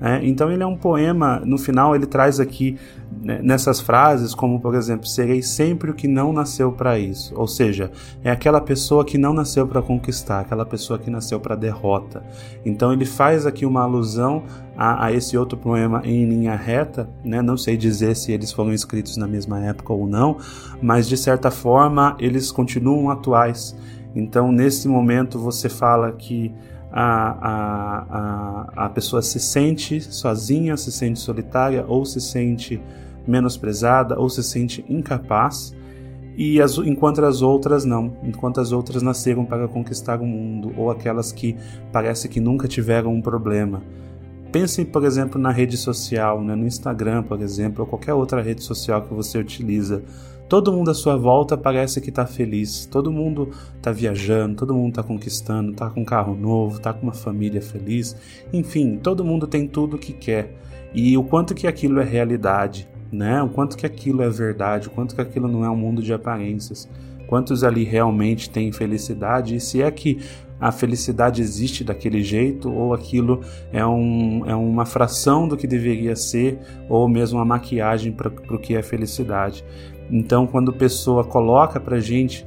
é, 0.00 0.20
então 0.24 0.50
ele 0.50 0.62
é 0.62 0.66
um 0.66 0.76
poema, 0.76 1.40
no 1.44 1.58
final 1.58 1.94
ele 1.94 2.06
traz 2.06 2.38
aqui 2.38 2.78
né, 3.22 3.40
nessas 3.42 3.80
frases, 3.80 4.34
como 4.34 4.60
por 4.60 4.74
exemplo, 4.74 5.06
serei 5.06 5.42
sempre 5.42 5.90
o 5.90 5.94
que 5.94 6.06
não 6.06 6.32
nasceu 6.32 6.70
para 6.70 6.98
isso. 6.98 7.34
Ou 7.36 7.48
seja, 7.48 7.90
é 8.22 8.30
aquela 8.30 8.60
pessoa 8.60 9.04
que 9.04 9.18
não 9.18 9.32
nasceu 9.32 9.66
para 9.66 9.82
conquistar, 9.82 10.40
aquela 10.40 10.64
pessoa 10.64 10.98
que 10.98 11.10
nasceu 11.10 11.40
para 11.40 11.56
derrota. 11.56 12.22
Então 12.64 12.92
ele 12.92 13.04
faz 13.04 13.44
aqui 13.44 13.66
uma 13.66 13.82
alusão 13.82 14.44
a, 14.76 15.06
a, 15.06 15.12
esse 15.12 15.36
outro 15.36 15.58
poema 15.58 16.00
em 16.04 16.24
linha 16.26 16.54
reta, 16.54 17.08
né? 17.24 17.42
não 17.42 17.56
sei 17.56 17.76
dizer 17.76 18.14
se 18.14 18.30
eles 18.30 18.52
foram 18.52 18.72
escritos 18.72 19.16
na 19.16 19.26
mesma 19.26 19.60
época 19.64 19.92
ou 19.92 20.06
não, 20.06 20.36
mas 20.80 21.08
de 21.08 21.16
certa 21.16 21.50
forma 21.50 22.16
eles 22.20 22.52
continuam 22.52 23.10
atuais. 23.10 23.76
Então, 24.14 24.50
nesse 24.50 24.88
momento, 24.88 25.38
você 25.38 25.68
fala 25.68 26.12
que 26.12 26.52
a, 26.90 27.30
a, 27.50 28.06
a, 28.78 28.86
a 28.86 28.88
pessoa 28.88 29.22
se 29.22 29.38
sente 29.38 30.00
sozinha, 30.00 30.76
se 30.76 30.90
sente 30.90 31.18
solitária, 31.18 31.84
ou 31.86 32.04
se 32.04 32.20
sente 32.20 32.80
menosprezada, 33.26 34.18
ou 34.18 34.28
se 34.30 34.42
sente 34.42 34.84
incapaz, 34.88 35.74
e 36.36 36.62
as, 36.62 36.78
enquanto 36.78 37.24
as 37.24 37.42
outras 37.42 37.84
não, 37.84 38.16
enquanto 38.22 38.60
as 38.60 38.72
outras 38.72 39.02
nasceram 39.02 39.44
para 39.44 39.66
conquistar 39.66 40.20
o 40.20 40.26
mundo, 40.26 40.72
ou 40.76 40.90
aquelas 40.90 41.32
que 41.32 41.56
parece 41.92 42.28
que 42.28 42.40
nunca 42.40 42.68
tiveram 42.68 43.12
um 43.12 43.20
problema. 43.20 43.82
Pense, 44.50 44.82
por 44.84 45.04
exemplo, 45.04 45.38
na 45.38 45.50
rede 45.50 45.76
social, 45.76 46.42
né? 46.42 46.54
no 46.54 46.66
Instagram, 46.66 47.22
por 47.22 47.42
exemplo, 47.42 47.82
ou 47.82 47.86
qualquer 47.86 48.14
outra 48.14 48.40
rede 48.40 48.62
social 48.62 49.02
que 49.02 49.12
você 49.12 49.36
utiliza. 49.36 50.02
Todo 50.48 50.72
mundo 50.72 50.90
à 50.90 50.94
sua 50.94 51.14
volta 51.14 51.58
parece 51.58 52.00
que 52.00 52.08
está 52.08 52.24
feliz, 52.24 52.86
todo 52.86 53.12
mundo 53.12 53.50
está 53.76 53.92
viajando, 53.92 54.56
todo 54.56 54.74
mundo 54.74 54.88
está 54.88 55.02
conquistando, 55.02 55.72
está 55.72 55.90
com 55.90 56.00
um 56.00 56.04
carro 56.04 56.34
novo, 56.34 56.78
está 56.78 56.90
com 56.90 57.02
uma 57.02 57.12
família 57.12 57.60
feliz, 57.60 58.16
enfim, 58.50 58.96
todo 58.96 59.22
mundo 59.22 59.46
tem 59.46 59.68
tudo 59.68 59.96
o 59.96 59.98
que 59.98 60.14
quer. 60.14 60.54
E 60.94 61.18
o 61.18 61.22
quanto 61.22 61.54
que 61.54 61.66
aquilo 61.66 62.00
é 62.00 62.04
realidade, 62.04 62.88
né? 63.12 63.42
O 63.42 63.50
quanto 63.50 63.76
que 63.76 63.84
aquilo 63.84 64.22
é 64.22 64.30
verdade, 64.30 64.88
o 64.88 64.90
quanto 64.90 65.14
que 65.14 65.20
aquilo 65.20 65.48
não 65.48 65.64
é 65.64 65.70
um 65.70 65.76
mundo 65.76 66.02
de 66.02 66.14
aparências. 66.14 66.88
Quantos 67.26 67.62
ali 67.62 67.84
realmente 67.84 68.48
têm 68.48 68.72
felicidade 68.72 69.54
e 69.54 69.60
se 69.60 69.82
é 69.82 69.90
que 69.90 70.18
a 70.60 70.72
felicidade 70.72 71.40
existe 71.40 71.84
daquele 71.84 72.22
jeito 72.22 72.72
ou 72.72 72.92
aquilo 72.92 73.42
é, 73.72 73.84
um, 73.86 74.42
é 74.46 74.54
uma 74.54 74.84
fração 74.84 75.46
do 75.46 75.56
que 75.56 75.66
deveria 75.66 76.16
ser 76.16 76.58
ou 76.88 77.08
mesmo 77.08 77.38
uma 77.38 77.44
maquiagem 77.44 78.12
para 78.12 78.28
o 78.28 78.58
que 78.58 78.74
é 78.74 78.82
felicidade. 78.82 79.64
Então, 80.10 80.46
quando 80.46 80.70
a 80.70 80.74
pessoa 80.74 81.24
coloca 81.24 81.78
para 81.78 82.00
gente, 82.00 82.46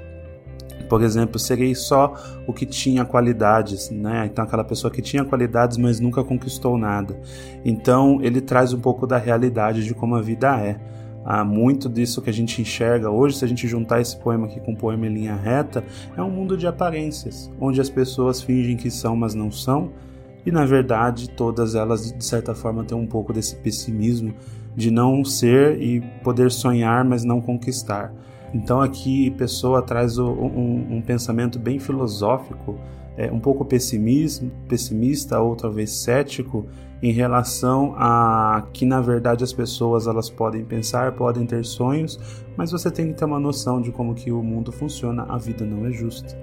por 0.89 1.01
exemplo, 1.01 1.39
serei 1.39 1.73
só 1.75 2.13
o 2.47 2.53
que 2.53 2.65
tinha 2.65 3.05
qualidades, 3.05 3.89
né? 3.89 4.27
Então, 4.31 4.43
aquela 4.43 4.63
pessoa 4.63 4.91
que 4.91 5.01
tinha 5.01 5.23
qualidades, 5.23 5.77
mas 5.77 5.99
nunca 5.99 6.23
conquistou 6.23 6.77
nada. 6.77 7.19
Então, 7.63 8.19
ele 8.21 8.41
traz 8.41 8.73
um 8.73 8.79
pouco 8.79 9.07
da 9.07 9.17
realidade 9.17 9.85
de 9.85 9.93
como 9.93 10.15
a 10.15 10.21
vida 10.21 10.59
é. 10.59 10.79
Há 11.23 11.45
muito 11.45 11.87
disso 11.87 12.21
que 12.21 12.31
a 12.31 12.33
gente 12.33 12.61
enxerga 12.61 13.11
hoje, 13.11 13.37
se 13.37 13.45
a 13.45 13.47
gente 13.47 13.67
juntar 13.67 14.01
esse 14.01 14.17
poema 14.17 14.47
aqui 14.47 14.59
com 14.59 14.73
o 14.73 14.77
poema 14.77 15.05
em 15.05 15.13
linha 15.13 15.35
reta, 15.35 15.83
é 16.17 16.21
um 16.21 16.31
mundo 16.31 16.57
de 16.57 16.65
aparências, 16.65 17.51
onde 17.59 17.79
as 17.79 17.91
pessoas 17.91 18.41
fingem 18.41 18.75
que 18.75 18.89
são, 18.89 19.15
mas 19.15 19.35
não 19.35 19.51
são, 19.51 19.91
e 20.43 20.51
na 20.51 20.65
verdade 20.65 21.29
todas 21.29 21.75
elas 21.75 22.11
de 22.11 22.25
certa 22.25 22.55
forma 22.55 22.83
têm 22.83 22.97
um 22.97 23.05
pouco 23.05 23.31
desse 23.31 23.55
pessimismo 23.57 24.33
de 24.75 24.91
não 24.91 25.23
ser 25.23 25.81
e 25.81 26.01
poder 26.23 26.51
sonhar, 26.51 27.03
mas 27.03 27.23
não 27.23 27.41
conquistar. 27.41 28.13
Então 28.53 28.81
aqui 28.81 29.31
Pessoa 29.31 29.81
traz 29.81 30.17
um, 30.17 30.97
um 30.97 31.01
pensamento 31.01 31.57
bem 31.57 31.79
filosófico, 31.79 32.77
é, 33.17 33.31
um 33.31 33.39
pouco 33.39 33.65
pessimista 33.65 35.39
ou 35.39 35.55
talvez 35.55 35.91
cético 35.91 36.65
em 37.01 37.11
relação 37.11 37.95
a 37.97 38.67
que 38.71 38.85
na 38.85 39.01
verdade 39.01 39.43
as 39.43 39.51
pessoas 39.51 40.05
elas 40.07 40.29
podem 40.29 40.63
pensar, 40.63 41.13
podem 41.13 41.45
ter 41.45 41.65
sonhos, 41.65 42.19
mas 42.55 42.71
você 42.71 42.91
tem 42.91 43.07
que 43.07 43.13
ter 43.13 43.25
uma 43.25 43.39
noção 43.39 43.81
de 43.81 43.91
como 43.91 44.13
que 44.13 44.31
o 44.31 44.43
mundo 44.43 44.71
funciona. 44.71 45.25
A 45.27 45.37
vida 45.37 45.65
não 45.65 45.85
é 45.85 45.91
justa. 45.91 46.37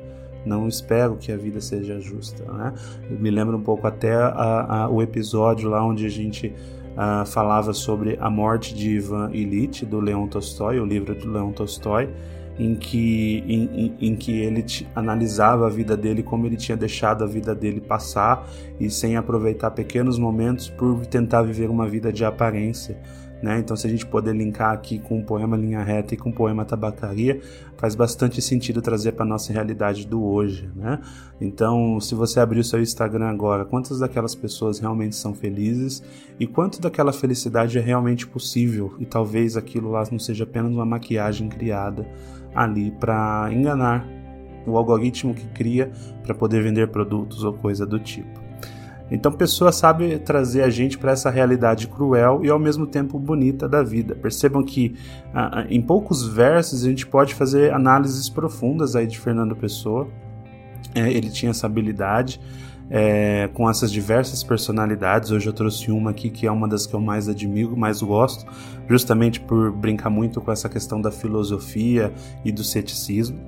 Não 0.44 0.66
espero 0.66 1.16
que 1.16 1.30
a 1.30 1.36
vida 1.36 1.60
seja 1.60 2.00
justa, 2.00 2.50
né? 2.52 2.72
Me 3.10 3.30
lembro 3.30 3.56
um 3.56 3.62
pouco 3.62 3.86
até 3.86 4.14
a, 4.14 4.84
a, 4.84 4.88
o 4.88 5.02
episódio 5.02 5.68
lá 5.68 5.84
onde 5.84 6.06
a 6.06 6.08
gente 6.08 6.54
uh, 6.98 7.24
falava 7.24 7.72
sobre 7.72 8.18
a 8.20 8.28
morte 8.28 8.74
de 8.74 8.96
Ivan 8.96 9.30
Illich, 9.32 9.86
do 9.86 10.00
Leon 10.00 10.26
Tolstói, 10.26 10.80
o 10.80 10.84
livro 10.84 11.14
do 11.14 11.30
Leon 11.30 11.52
Tolstói, 11.52 12.10
em 12.58 12.74
que, 12.74 13.44
em, 13.46 13.70
em, 13.72 13.94
em, 14.00 14.16
que 14.16 14.32
ele 14.32 14.64
analisava 14.92 15.68
a 15.68 15.70
vida 15.70 15.96
dele, 15.96 16.24
como 16.24 16.44
ele 16.44 16.56
tinha 16.56 16.76
deixado 16.76 17.22
a 17.22 17.26
vida 17.26 17.54
dele 17.54 17.80
passar 17.80 18.48
e 18.80 18.90
sem 18.90 19.16
aproveitar 19.16 19.70
pequenos 19.70 20.18
momentos 20.18 20.68
por 20.68 21.06
tentar 21.06 21.42
viver 21.42 21.70
uma 21.70 21.86
vida 21.86 22.12
de 22.12 22.24
aparência. 22.24 22.98
Né? 23.42 23.58
Então, 23.60 23.76
se 23.76 23.86
a 23.86 23.90
gente 23.90 24.04
poder 24.04 24.34
linkar 24.34 24.72
aqui 24.72 24.98
com 24.98 25.20
o 25.20 25.24
poema 25.24 25.56
Linha 25.56 25.82
Reta 25.82 26.14
e 26.14 26.16
com 26.16 26.30
o 26.30 26.32
poema 26.32 26.64
Tabacaria, 26.64 27.40
faz 27.76 27.94
bastante 27.94 28.42
sentido 28.42 28.82
trazer 28.82 29.12
para 29.12 29.24
nossa 29.24 29.52
realidade 29.52 30.06
do 30.06 30.24
hoje. 30.24 30.68
Né? 30.74 30.98
Então, 31.40 32.00
se 32.00 32.14
você 32.14 32.40
abrir 32.40 32.60
o 32.60 32.64
seu 32.64 32.80
Instagram 32.80 33.28
agora, 33.28 33.64
quantas 33.64 34.00
daquelas 34.00 34.34
pessoas 34.34 34.80
realmente 34.80 35.14
são 35.14 35.32
felizes 35.32 36.02
e 36.38 36.46
quanto 36.46 36.80
daquela 36.80 37.12
felicidade 37.12 37.78
é 37.78 37.80
realmente 37.80 38.26
possível? 38.26 38.94
E 38.98 39.06
talvez 39.06 39.56
aquilo 39.56 39.90
lá 39.90 40.02
não 40.10 40.18
seja 40.18 40.44
apenas 40.44 40.72
uma 40.72 40.84
maquiagem 40.84 41.48
criada 41.48 42.06
ali 42.54 42.90
para 42.90 43.48
enganar 43.52 44.06
o 44.66 44.76
algoritmo 44.76 45.34
que 45.34 45.46
cria 45.48 45.90
para 46.22 46.34
poder 46.34 46.62
vender 46.62 46.88
produtos 46.88 47.44
ou 47.44 47.52
coisa 47.52 47.86
do 47.86 47.98
tipo. 47.98 48.47
Então, 49.10 49.32
Pessoa 49.32 49.72
sabe 49.72 50.18
trazer 50.18 50.62
a 50.62 50.70
gente 50.70 50.98
para 50.98 51.12
essa 51.12 51.30
realidade 51.30 51.88
cruel 51.88 52.40
e 52.44 52.50
ao 52.50 52.58
mesmo 52.58 52.86
tempo 52.86 53.18
bonita 53.18 53.68
da 53.68 53.82
vida. 53.82 54.14
Percebam 54.14 54.62
que 54.62 54.94
ah, 55.34 55.64
em 55.68 55.80
poucos 55.80 56.26
versos 56.26 56.84
a 56.84 56.88
gente 56.88 57.06
pode 57.06 57.34
fazer 57.34 57.72
análises 57.72 58.28
profundas 58.28 58.94
aí 58.94 59.06
de 59.06 59.18
Fernando 59.18 59.56
Pessoa. 59.56 60.08
É, 60.94 61.10
ele 61.10 61.30
tinha 61.30 61.50
essa 61.50 61.66
habilidade 61.66 62.40
é, 62.90 63.48
com 63.52 63.68
essas 63.68 63.92
diversas 63.92 64.42
personalidades. 64.42 65.30
Hoje 65.30 65.46
eu 65.46 65.52
trouxe 65.52 65.90
uma 65.90 66.10
aqui 66.10 66.30
que 66.30 66.46
é 66.46 66.50
uma 66.50 66.66
das 66.66 66.86
que 66.86 66.94
eu 66.94 67.00
mais 67.00 67.28
admiro, 67.28 67.76
mais 67.76 68.02
gosto, 68.02 68.46
justamente 68.88 69.40
por 69.40 69.70
brincar 69.72 70.10
muito 70.10 70.40
com 70.40 70.50
essa 70.50 70.68
questão 70.68 71.00
da 71.00 71.10
filosofia 71.10 72.12
e 72.44 72.50
do 72.50 72.64
ceticismo. 72.64 73.38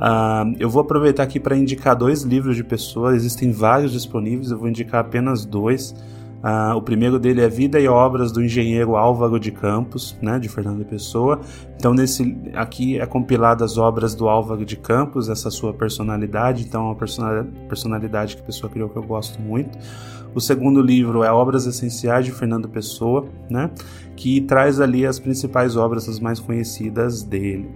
Uh, 0.00 0.56
eu 0.58 0.70
vou 0.70 0.80
aproveitar 0.80 1.22
aqui 1.22 1.38
para 1.38 1.54
indicar 1.54 1.94
dois 1.94 2.22
livros 2.22 2.56
de 2.56 2.64
pessoa, 2.64 3.14
existem 3.14 3.52
vários 3.52 3.92
disponíveis, 3.92 4.50
eu 4.50 4.58
vou 4.58 4.66
indicar 4.66 5.02
apenas 5.02 5.44
dois. 5.44 5.94
Uh, 6.42 6.74
o 6.74 6.80
primeiro 6.80 7.18
dele 7.18 7.42
é 7.42 7.48
Vida 7.50 7.78
e 7.78 7.86
Obras 7.86 8.32
do 8.32 8.42
Engenheiro 8.42 8.96
Álvaro 8.96 9.38
de 9.38 9.52
Campos, 9.52 10.16
né, 10.22 10.38
de 10.38 10.48
Fernando 10.48 10.82
Pessoa. 10.86 11.40
Então, 11.76 11.92
nesse 11.92 12.34
aqui 12.54 12.98
é 12.98 13.04
compilado 13.04 13.62
as 13.62 13.76
obras 13.76 14.14
do 14.14 14.26
Álvaro 14.26 14.64
de 14.64 14.74
Campos, 14.74 15.28
essa 15.28 15.50
sua 15.50 15.74
personalidade. 15.74 16.64
Então, 16.64 16.80
é 16.80 16.84
uma 16.86 17.44
personalidade 17.68 18.36
que 18.36 18.42
a 18.42 18.44
pessoa 18.46 18.72
criou 18.72 18.88
que 18.88 18.96
eu 18.96 19.02
gosto 19.02 19.38
muito. 19.38 19.78
O 20.34 20.40
segundo 20.40 20.80
livro 20.80 21.22
é 21.22 21.30
Obras 21.30 21.66
Essenciais 21.66 22.24
de 22.24 22.32
Fernando 22.32 22.70
Pessoa, 22.70 23.26
né, 23.50 23.70
que 24.16 24.40
traz 24.40 24.80
ali 24.80 25.04
as 25.04 25.18
principais 25.18 25.76
obras, 25.76 26.08
as 26.08 26.18
mais 26.18 26.40
conhecidas 26.40 27.22
dele. 27.22 27.68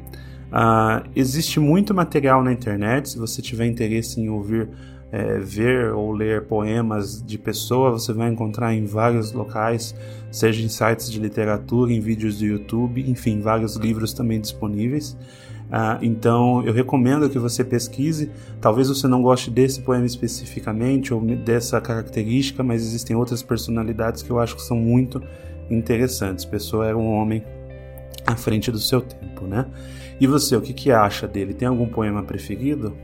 Uh, 0.54 1.02
existe 1.16 1.58
muito 1.58 1.92
material 1.92 2.44
na 2.44 2.52
internet. 2.52 3.08
Se 3.08 3.18
você 3.18 3.42
tiver 3.42 3.66
interesse 3.66 4.20
em 4.20 4.28
ouvir, 4.28 4.68
é, 5.10 5.38
ver 5.38 5.92
ou 5.92 6.12
ler 6.12 6.44
poemas 6.46 7.20
de 7.20 7.36
pessoa, 7.36 7.90
você 7.90 8.12
vai 8.12 8.30
encontrar 8.30 8.72
em 8.72 8.84
vários 8.84 9.32
locais, 9.32 9.94
seja 10.30 10.64
em 10.64 10.68
sites 10.68 11.10
de 11.10 11.18
literatura, 11.18 11.92
em 11.92 12.00
vídeos 12.00 12.38
do 12.38 12.44
YouTube, 12.44 13.04
enfim, 13.08 13.40
vários 13.40 13.74
livros 13.74 14.12
também 14.12 14.40
disponíveis. 14.40 15.16
Uh, 15.64 15.98
então 16.02 16.64
eu 16.64 16.72
recomendo 16.72 17.28
que 17.28 17.38
você 17.38 17.64
pesquise. 17.64 18.30
Talvez 18.60 18.88
você 18.88 19.08
não 19.08 19.22
goste 19.22 19.50
desse 19.50 19.80
poema 19.80 20.06
especificamente 20.06 21.12
ou 21.12 21.20
dessa 21.20 21.80
característica, 21.80 22.62
mas 22.62 22.82
existem 22.82 23.16
outras 23.16 23.42
personalidades 23.42 24.22
que 24.22 24.30
eu 24.30 24.38
acho 24.38 24.54
que 24.54 24.62
são 24.62 24.76
muito 24.76 25.20
interessantes. 25.68 26.44
Pessoa 26.44 26.86
era 26.86 26.96
um 26.96 27.12
homem 27.12 27.42
à 28.26 28.36
frente 28.36 28.70
do 28.70 28.78
seu 28.78 29.00
tempo, 29.00 29.46
né? 29.46 29.66
E 30.20 30.26
você, 30.26 30.56
o 30.56 30.60
que, 30.60 30.72
que 30.72 30.90
acha 30.90 31.26
dele? 31.26 31.54
Tem 31.54 31.66
algum 31.66 31.86
poema 31.86 32.22
preferido? 32.22 32.96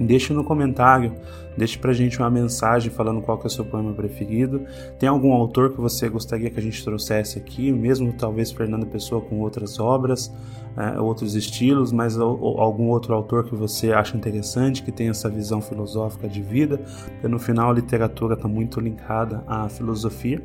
Deixe 0.00 0.32
no 0.32 0.42
comentário, 0.42 1.12
deixe 1.58 1.76
pra 1.76 1.92
gente 1.92 2.18
uma 2.18 2.30
mensagem 2.30 2.90
falando 2.90 3.20
qual 3.20 3.38
é 3.44 3.46
o 3.46 3.50
seu 3.50 3.66
poema 3.66 3.92
preferido. 3.92 4.62
Tem 4.98 5.06
algum 5.06 5.30
autor 5.34 5.72
que 5.72 5.78
você 5.78 6.08
gostaria 6.08 6.48
que 6.48 6.58
a 6.58 6.62
gente 6.62 6.82
trouxesse 6.82 7.38
aqui, 7.38 7.70
mesmo 7.70 8.10
talvez 8.14 8.50
Fernando 8.50 8.86
Pessoa 8.86 9.20
com 9.20 9.40
outras 9.40 9.78
obras, 9.78 10.32
é, 10.74 10.98
outros 10.98 11.34
estilos, 11.34 11.92
mas 11.92 12.16
ou, 12.16 12.58
algum 12.58 12.88
outro 12.88 13.12
autor 13.14 13.44
que 13.44 13.54
você 13.54 13.92
acha 13.92 14.16
interessante, 14.16 14.82
que 14.82 14.90
tem 14.90 15.10
essa 15.10 15.28
visão 15.28 15.60
filosófica 15.60 16.26
de 16.26 16.40
vida, 16.40 16.78
porque 17.12 17.28
no 17.28 17.38
final 17.38 17.70
a 17.70 17.74
literatura 17.74 18.34
está 18.34 18.48
muito 18.48 18.80
linkada 18.80 19.44
à 19.46 19.68
filosofia. 19.68 20.42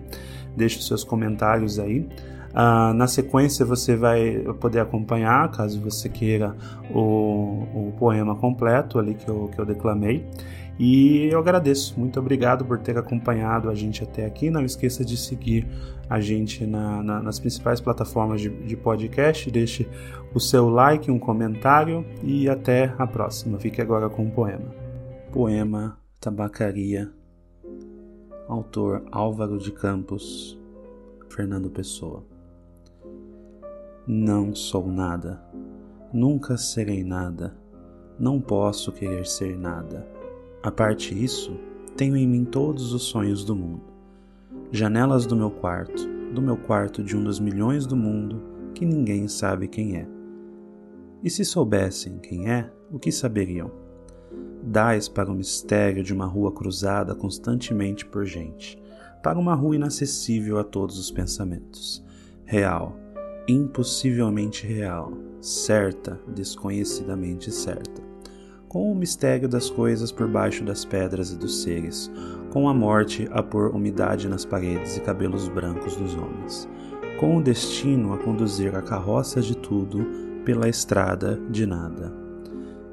Deixe 0.54 0.80
os 0.80 0.88
seus 0.88 1.06
comentários 1.06 1.80
aí. 1.80 2.10
Uh, 2.56 2.94
na 2.94 3.06
sequência 3.06 3.66
você 3.66 3.98
vai 3.98 4.40
poder 4.62 4.80
acompanhar, 4.80 5.52
caso 5.52 5.82
você 5.82 6.08
queira, 6.08 6.56
o, 6.90 7.90
o 7.90 7.94
poema 8.00 8.34
completo 8.34 8.98
ali 8.98 9.14
que 9.14 9.28
eu, 9.28 9.50
que 9.54 9.60
eu 9.60 9.66
declamei. 9.66 10.26
E 10.80 11.28
eu 11.32 11.40
agradeço, 11.40 11.98
muito 11.98 12.20
obrigado 12.20 12.64
por 12.64 12.80
ter 12.80 12.98
acompanhado 12.98 13.70
a 13.70 13.76
gente 13.76 14.04
até 14.04 14.26
aqui. 14.26 14.50
Não 14.50 14.64
esqueça 14.64 15.04
de 15.04 15.18
seguir 15.18 15.68
a 16.10 16.20
gente 16.20 16.66
na, 16.66 17.04
na, 17.04 17.22
nas 17.22 17.40
principais 17.40 17.82
plataformas 17.82 18.40
de, 18.42 18.50
de 18.50 18.76
podcast. 18.76 19.50
Deixe 19.52 19.88
o 20.34 20.40
seu 20.40 20.70
like, 20.70 21.10
um 21.12 21.20
comentário 21.20 22.06
e 22.24 22.50
até 22.50 22.94
a 22.98 23.08
próxima. 23.08 23.58
Fique 23.58 23.82
agora 23.82 24.10
com 24.10 24.28
o 24.28 24.32
poema. 24.32 24.74
Poema 25.32 25.98
Tabacaria, 26.20 27.12
autor 28.48 29.04
Álvaro 29.12 29.58
de 29.58 29.72
Campos, 29.72 30.58
Fernando 31.30 31.70
Pessoa. 31.70 32.35
Não 34.08 34.54
sou 34.54 34.88
nada, 34.88 35.42
nunca 36.14 36.58
serei 36.58 37.04
nada, 37.04 37.58
não 38.20 38.40
posso 38.40 38.92
querer 38.92 39.26
ser 39.26 39.58
nada. 39.58 40.08
A 40.62 40.70
parte 40.70 41.12
isso, 41.24 41.60
tenho 41.98 42.16
em 42.16 42.28
mim 42.28 42.46
todos 42.46 42.94
os 42.94 43.02
sonhos 43.02 43.44
do 43.44 43.56
mundo. 43.56 43.82
Janelas 44.72 45.26
do 45.26 45.36
meu 45.36 45.50
quarto, 45.50 46.08
do 46.36 46.40
meu 46.40 46.56
quarto 46.56 47.04
de 47.04 47.18
um 47.18 47.24
dos 47.24 47.40
milhões 47.40 47.88
do 47.88 47.96
mundo 47.96 48.44
que 48.76 48.86
ninguém 48.86 49.28
sabe 49.28 49.68
quem 49.68 49.98
é. 49.98 50.08
E 51.24 51.30
se 51.32 51.44
soubessem 51.44 52.20
quem 52.20 52.48
é, 52.48 52.72
o 52.92 53.00
que 53.00 53.12
saberiam? 53.12 53.72
Dais 54.62 55.10
para 55.10 55.32
o 55.32 55.36
mistério 55.36 56.04
de 56.04 56.14
uma 56.14 56.28
rua 56.28 56.52
cruzada 56.52 57.16
constantemente 57.16 58.06
por 58.06 58.24
gente, 58.24 58.78
para 59.24 59.40
uma 59.40 59.56
rua 59.56 59.78
inacessível 59.78 60.60
a 60.60 60.64
todos 60.64 61.00
os 61.00 61.10
pensamentos. 61.10 62.06
Real, 62.46 62.96
impossivelmente 63.48 64.66
real, 64.66 65.14
certa, 65.40 66.20
desconhecidamente 66.28 67.52
certa. 67.52 68.04
Com 68.68 68.92
o 68.92 68.96
mistério 68.96 69.48
das 69.48 69.70
coisas 69.70 70.12
por 70.12 70.28
baixo 70.28 70.64
das 70.64 70.84
pedras 70.84 71.32
e 71.32 71.38
dos 71.38 71.62
seres, 71.62 72.12
com 72.52 72.68
a 72.68 72.74
morte 72.74 73.28
a 73.32 73.44
pôr 73.44 73.70
umidade 73.70 74.28
nas 74.28 74.44
paredes 74.44 74.98
e 74.98 75.02
cabelos 75.02 75.48
brancos 75.48 75.96
dos 75.96 76.16
homens, 76.16 76.68
com 77.20 77.38
o 77.38 77.42
destino 77.42 78.14
a 78.14 78.18
conduzir 78.18 78.76
a 78.76 78.82
carroça 78.82 79.40
de 79.42 79.56
tudo 79.56 80.06
pela 80.44 80.68
estrada 80.68 81.40
de 81.50 81.66
nada. 81.66 82.12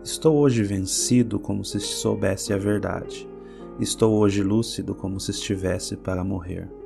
Estou 0.05 0.37
hoje 0.37 0.63
vencido 0.63 1.39
como 1.41 1.65
se 1.65 1.81
soubesse 1.81 2.53
a 2.53 2.59
verdade. 2.59 3.29
Estou 3.81 4.15
hoje 4.19 4.43
lúcido 4.43 4.95
como 4.95 5.19
se 5.19 5.31
estivesse 5.31 5.97
para 5.97 6.23
morrer 6.23 6.82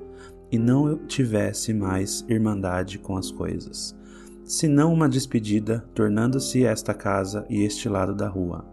e 0.50 0.58
não 0.58 0.96
tivesse 1.06 1.72
mais 1.72 2.24
irmandade 2.28 2.98
com 2.98 3.16
as 3.16 3.30
coisas, 3.30 3.96
senão 4.44 4.92
uma 4.92 5.08
despedida, 5.08 5.84
tornando-se 5.94 6.64
esta 6.64 6.94
casa 6.94 7.44
e 7.48 7.62
este 7.62 7.88
lado 7.88 8.14
da 8.14 8.28
rua, 8.28 8.64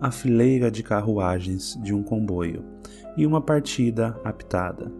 a 0.00 0.10
fileira 0.10 0.70
de 0.70 0.82
carruagens 0.82 1.78
de 1.82 1.92
um 1.94 2.02
comboio, 2.02 2.64
e 3.16 3.26
uma 3.26 3.40
partida 3.40 4.18
apitada, 4.24 4.92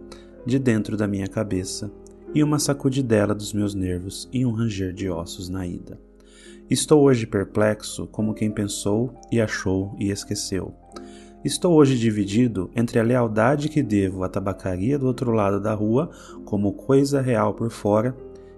de 0.45 0.57
dentro 0.57 0.97
da 0.97 1.07
minha 1.07 1.27
cabeça, 1.27 1.91
e 2.33 2.43
uma 2.43 2.59
sacudidela 2.59 3.33
dos 3.33 3.53
meus 3.53 3.73
nervos 3.73 4.27
e 4.33 4.45
um 4.45 4.51
ranger 4.51 4.93
de 4.93 5.09
ossos 5.09 5.49
na 5.49 5.65
ida. 5.65 5.99
Estou 6.69 7.03
hoje 7.03 7.25
perplexo 7.25 8.07
como 8.07 8.33
quem 8.33 8.51
pensou 8.51 9.13
e 9.31 9.39
achou 9.39 9.95
e 9.97 10.09
esqueceu 10.09 10.75
Estou 11.47 11.75
hoje 11.75 11.97
dividido 11.97 12.69
entre 12.75 12.99
a 12.99 13.03
lealdade 13.03 13.69
que 13.69 13.81
devo 13.81 14.21
à 14.25 14.27
tabacaria 14.27 14.99
do 14.99 15.07
outro 15.07 15.31
lado 15.31 15.61
da 15.61 15.73
rua, 15.73 16.09
como 16.43 16.73
coisa 16.73 17.21
real 17.21 17.53
por 17.53 17.69
fora, 17.69 18.13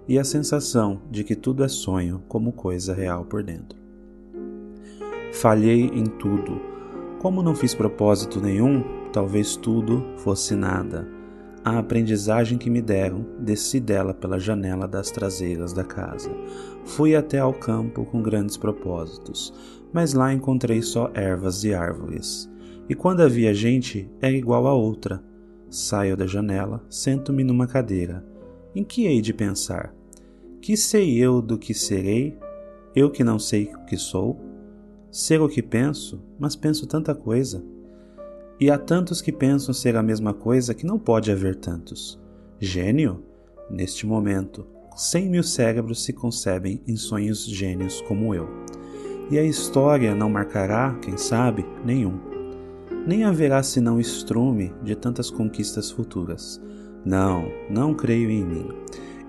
e 0.08 0.18
a 0.18 0.24
sensação 0.24 1.00
de 1.08 1.22
que 1.22 1.36
tudo 1.36 1.62
é 1.62 1.68
sonho, 1.68 2.20
como 2.26 2.50
coisa 2.50 2.92
real 2.92 3.24
por 3.24 3.44
dentro. 3.44 3.78
Falhei 5.32 5.84
em 5.84 6.02
tudo. 6.04 6.60
Como 7.20 7.44
não 7.44 7.54
fiz 7.54 7.76
propósito 7.76 8.40
nenhum, 8.40 8.82
talvez 9.12 9.54
tudo 9.54 10.04
fosse 10.16 10.56
nada. 10.56 11.06
A 11.64 11.78
aprendizagem 11.78 12.58
que 12.58 12.68
me 12.68 12.82
deram, 12.82 13.24
desci 13.38 13.78
dela 13.78 14.12
pela 14.12 14.40
janela 14.40 14.88
das 14.88 15.12
traseiras 15.12 15.72
da 15.72 15.84
casa. 15.84 16.32
Fui 16.84 17.14
até 17.14 17.38
ao 17.38 17.54
campo 17.54 18.04
com 18.04 18.20
grandes 18.20 18.56
propósitos, 18.56 19.54
mas 19.92 20.12
lá 20.12 20.34
encontrei 20.34 20.82
só 20.82 21.08
ervas 21.14 21.62
e 21.62 21.72
árvores 21.72 22.49
e 22.90 22.94
quando 22.96 23.20
havia 23.20 23.54
gente, 23.54 24.10
era 24.20 24.36
igual 24.36 24.66
a 24.66 24.74
outra. 24.74 25.22
Saio 25.70 26.16
da 26.16 26.26
janela, 26.26 26.84
sento-me 26.90 27.44
numa 27.44 27.68
cadeira. 27.68 28.26
Em 28.74 28.82
que 28.82 29.06
hei 29.06 29.20
de 29.20 29.32
pensar? 29.32 29.94
Que 30.60 30.76
sei 30.76 31.16
eu 31.16 31.40
do 31.40 31.56
que 31.56 31.72
serei? 31.72 32.36
Eu 32.92 33.08
que 33.08 33.22
não 33.22 33.38
sei 33.38 33.70
o 33.72 33.84
que 33.84 33.96
sou? 33.96 34.40
Ser 35.08 35.40
o 35.40 35.48
que 35.48 35.62
penso, 35.62 36.20
mas 36.36 36.56
penso 36.56 36.84
tanta 36.84 37.14
coisa. 37.14 37.64
E 38.58 38.68
há 38.68 38.76
tantos 38.76 39.22
que 39.22 39.30
pensam 39.30 39.72
ser 39.72 39.94
a 39.94 40.02
mesma 40.02 40.34
coisa 40.34 40.74
que 40.74 40.84
não 40.84 40.98
pode 40.98 41.30
haver 41.30 41.54
tantos. 41.54 42.20
Gênio? 42.58 43.22
Neste 43.70 44.04
momento, 44.04 44.66
cem 44.96 45.30
mil 45.30 45.44
cérebros 45.44 46.02
se 46.02 46.12
concebem 46.12 46.82
em 46.88 46.96
sonhos 46.96 47.46
gênios 47.46 48.00
como 48.00 48.34
eu. 48.34 48.48
E 49.30 49.38
a 49.38 49.44
história 49.44 50.12
não 50.12 50.28
marcará, 50.28 50.98
quem 51.00 51.16
sabe, 51.16 51.64
nenhum 51.84 52.29
nem 53.06 53.24
haverá 53.24 53.62
senão 53.62 53.98
estrume 53.98 54.72
de 54.82 54.94
tantas 54.94 55.30
conquistas 55.30 55.90
futuras. 55.90 56.60
Não, 57.04 57.50
não 57.70 57.94
creio 57.94 58.30
em 58.30 58.44
mim. 58.44 58.68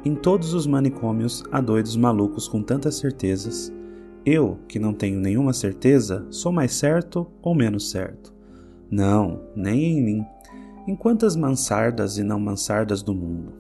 Em 0.04 0.16
todos 0.16 0.54
os 0.54 0.68
manicômios 0.68 1.44
há 1.52 1.62
doidos 1.62 1.96
malucos 1.96 2.48
com 2.48 2.62
tantas 2.62 2.96
certezas. 2.96 3.72
Eu, 4.26 4.60
que 4.68 4.80
não 4.80 4.94
tenho 4.94 5.20
nenhuma 5.20 5.54
certeza, 5.54 6.26
sou 6.30 6.52
mais 6.52 6.74
certo 6.74 7.28
ou 7.42 7.56
menos 7.56 7.90
certo? 7.90 8.34
Não, 8.90 9.42
nem 9.56 9.98
em 9.98 10.04
mim. 10.04 10.26
Em 10.88 10.96
quantas 10.96 11.36
mansardas 11.36 12.18
e 12.18 12.24
não 12.24 12.40
mansardas 12.40 13.02
do 13.02 13.14
mundo? 13.14 13.54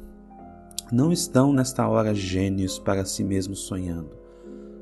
Não 0.91 1.12
estão 1.12 1.54
nesta 1.54 1.88
hora 1.88 2.13
gênios 2.13 2.78
para 2.78 3.06
si 3.06 3.24
mesmos 3.24 3.60
sonhando? 3.60 4.10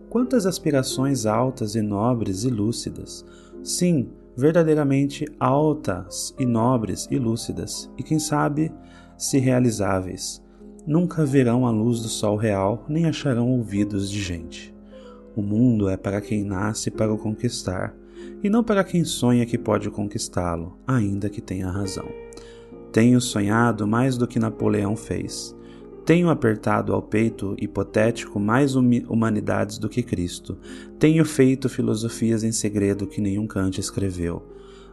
Quantas 0.10 0.48
aspirações 0.48 1.28
altas 1.28 1.76
e 1.76 1.82
nobres 1.84 2.44
e 2.44 2.50
lúcidas? 2.50 3.24
Sim, 3.62 4.10
verdadeiramente 4.40 5.26
altas 5.38 6.34
e 6.40 6.46
nobres 6.46 7.10
e 7.12 7.20
lúcidas, 7.20 7.92
e 7.98 8.04
quem 8.04 8.18
sabe, 8.18 8.72
se 9.18 9.38
realizáveis. 9.38 10.42
Nunca 10.88 11.26
verão 11.26 11.68
a 11.68 11.72
luz 11.72 12.00
do 12.00 12.08
sol 12.08 12.38
real, 12.38 12.86
nem 12.88 13.06
acharão 13.06 13.50
ouvidos 13.50 14.10
de 14.10 14.22
gente. 14.22 14.74
O 15.36 15.42
mundo 15.42 15.90
é 15.90 15.98
para 15.98 16.22
quem 16.22 16.46
nasce 16.46 16.90
para 16.90 17.14
o 17.14 17.18
conquistar, 17.18 17.94
e 18.42 18.50
não 18.50 18.64
para 18.64 18.86
quem 18.86 19.04
sonha 19.04 19.46
que 19.46 19.58
pode 19.58 19.90
conquistá-lo, 19.90 20.80
ainda 20.88 21.30
que 21.30 21.42
tenha 21.42 21.70
razão. 21.70 22.08
Tenho 22.94 23.20
sonhado 23.20 23.86
mais 23.86 24.18
do 24.18 24.26
que 24.26 24.40
Napoleão 24.40 24.96
fez. 24.96 25.54
Tenho 26.10 26.32
apertado 26.32 26.92
ao 26.92 27.04
peito 27.04 27.56
hipotético 27.60 28.40
mais 28.40 28.74
humanidades 28.74 29.78
do 29.78 29.88
que 29.88 30.02
Cristo. 30.02 30.58
Tenho 30.98 31.24
feito 31.24 31.70
filosofias 31.70 32.44
em 32.44 32.52
segredo 32.52 33.06
que 33.06 33.22
nenhum 33.22 33.46
Kant 33.46 33.80
escreveu. 33.80 34.42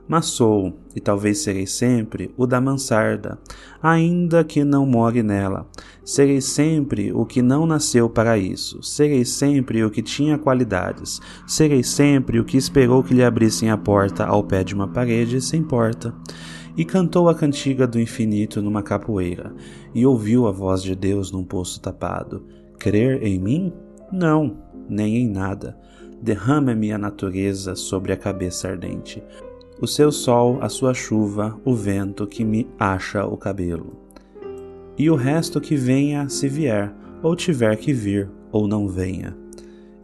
Mas 0.07 0.27
sou, 0.27 0.79
e 0.95 1.01
talvez 1.01 1.39
serei 1.39 1.67
sempre, 1.67 2.31
o 2.37 2.47
da 2.47 2.61
mansarda, 2.61 3.39
ainda 3.83 4.45
que 4.45 4.63
não 4.63 4.85
more 4.85 5.23
nela. 5.23 5.67
Serei 6.05 6.43
sempre 6.43 7.11
o 7.15 7.25
que 7.25 7.41
não 7.41 7.65
nasceu 7.65 8.11
para 8.11 8.37
isso. 8.37 8.83
Serei 8.83 9.25
sempre 9.25 9.83
o 9.83 9.91
que 9.91 10.03
tinha 10.03 10.37
qualidades. 10.37 11.19
Serei 11.47 11.83
sempre 11.83 12.39
o 12.39 12.45
que 12.45 12.59
esperou 12.59 13.03
que 13.03 13.15
lhe 13.15 13.25
abrissem 13.25 13.71
a 13.71 13.79
porta 13.79 14.27
ao 14.27 14.45
pé 14.45 14.63
de 14.63 14.75
uma 14.75 14.87
parede 14.87 15.41
sem 15.41 15.63
porta 15.63 16.15
e 16.77 16.85
cantou 16.85 17.29
a 17.29 17.35
cantiga 17.35 17.87
do 17.87 17.99
infinito 17.99 18.61
numa 18.61 18.83
capoeira, 18.83 19.55
e 19.95 20.05
ouviu 20.05 20.47
a 20.47 20.53
voz 20.53 20.83
de 20.83 20.95
Deus 20.95 21.31
num 21.33 21.45
poço 21.45 21.81
tapado. 21.81 22.45
Crer 22.79 23.23
em 23.23 23.39
mim? 23.39 23.73
Não, 24.13 24.59
nem 24.89 25.17
em 25.17 25.29
nada. 25.29 25.79
Derrama-me 26.21 26.93
a 26.93 26.99
natureza 26.99 27.75
sobre 27.75 28.13
a 28.13 28.17
cabeça 28.17 28.69
ardente. 28.69 29.23
O 29.81 29.87
seu 29.87 30.11
sol, 30.13 30.59
a 30.61 30.69
sua 30.69 30.95
chuva, 30.95 31.59
o 31.65 31.75
vento 31.75 32.27
que 32.27 32.45
me 32.45 32.67
acha 32.79 33.25
o 33.25 33.37
cabelo. 33.37 33.97
E 34.99 35.11
o 35.11 35.15
resto 35.15 35.61
que 35.61 35.77
venha, 35.77 36.29
se 36.29 36.49
vier, 36.49 36.95
ou 37.23 37.37
tiver 37.37 37.77
que 37.77 37.93
vir, 37.93 38.31
ou 38.51 38.67
não 38.67 38.89
venha 38.89 39.37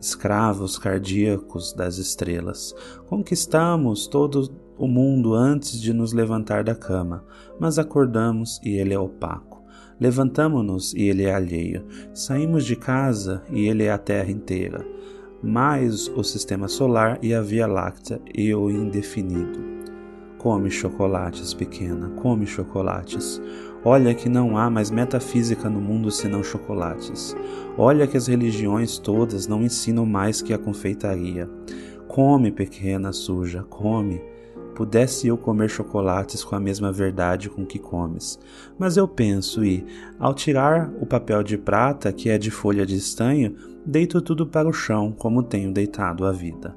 escravos 0.03 0.77
cardíacos 0.77 1.73
das 1.73 1.97
estrelas. 1.97 2.75
Conquistamos 3.07 4.09
todo 4.09 4.49
o 4.83 4.89
mundo 4.89 5.33
antes 5.33 5.81
de 5.81 5.93
nos 5.93 6.13
levantar 6.13 6.65
da 6.65 6.75
cama, 6.75 7.25
mas 7.57 7.79
acordamos 7.79 8.61
e 8.65 8.71
ele 8.71 8.93
é 8.93 8.99
opaco. 8.99 9.63
Levantamo-nos 10.01 10.93
e 10.93 11.03
ele 11.03 11.23
é 11.23 11.33
alheio. 11.33 11.85
Saímos 12.13 12.65
de 12.65 12.75
casa 12.75 13.45
e 13.53 13.69
ele 13.69 13.85
é 13.85 13.93
a 13.93 13.99
terra 13.99 14.33
inteira. 14.33 14.85
Mais 15.41 16.09
o 16.09 16.25
sistema 16.25 16.67
solar 16.67 17.17
e 17.23 17.33
a 17.33 17.41
Via 17.41 17.69
Láctea 17.69 18.21
e 18.35 18.53
o 18.53 18.69
indefinido. 18.69 19.61
Come 20.37 20.69
chocolates, 20.69 21.55
pequena, 21.55 22.09
come 22.17 22.45
chocolates. 22.45 23.41
Olha 23.85 24.13
que 24.13 24.29
não 24.29 24.59
há 24.59 24.69
mais 24.69 24.91
metafísica 24.91 25.71
no 25.71 25.81
mundo 25.81 26.11
senão 26.11 26.43
chocolates. 26.43 27.37
Olha 27.79 28.09
que 28.09 28.17
as 28.17 28.27
religiões 28.27 28.99
todas 28.99 29.47
não 29.47 29.63
ensinam 29.63 30.05
mais 30.05 30.43
que 30.43 30.53
a 30.53 30.59
confeitaria. 30.59 31.49
Come, 32.09 32.51
pequena 32.51 33.13
suja, 33.13 33.63
come. 33.63 34.32
Pudesse 34.75 35.29
eu 35.29 35.37
comer 35.37 35.69
chocolates 35.69 36.43
com 36.43 36.57
a 36.57 36.61
mesma 36.61 36.91
verdade 36.91 37.49
com 37.51 37.65
que 37.65 37.79
comes. 37.79 38.39
Mas 38.79 38.97
eu 38.97 39.07
penso 39.07 39.65
e, 39.65 39.85
ao 40.19 40.35
tirar 40.35 40.93
o 41.01 41.07
papel 41.07 41.43
de 41.43 41.59
prata, 41.59 42.13
que 42.13 42.29
é 42.29 42.39
de 42.39 42.51
folha 42.51 42.87
de 42.87 42.97
estanho, 42.97 43.55
deito 43.85 44.21
tudo 44.21 44.47
para 44.47 44.69
o 44.69 44.73
chão, 44.73 45.13
como 45.13 45.43
tenho 45.43 45.73
deitado 45.73 46.25
a 46.25 46.33
vida 46.33 46.77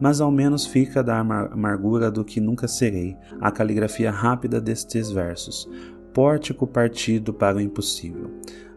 mas 0.00 0.20
ao 0.20 0.28
menos 0.28 0.66
fica 0.66 1.04
da 1.04 1.20
amargura 1.20 2.10
do 2.10 2.24
que 2.24 2.40
nunca 2.40 2.66
serei, 2.66 3.16
a 3.40 3.50
caligrafia 3.52 4.10
rápida 4.10 4.60
destes 4.60 5.08
versos, 5.08 5.70
pórtico 6.12 6.66
partido 6.66 7.32
para 7.32 7.58
o 7.58 7.60
impossível 7.60 8.28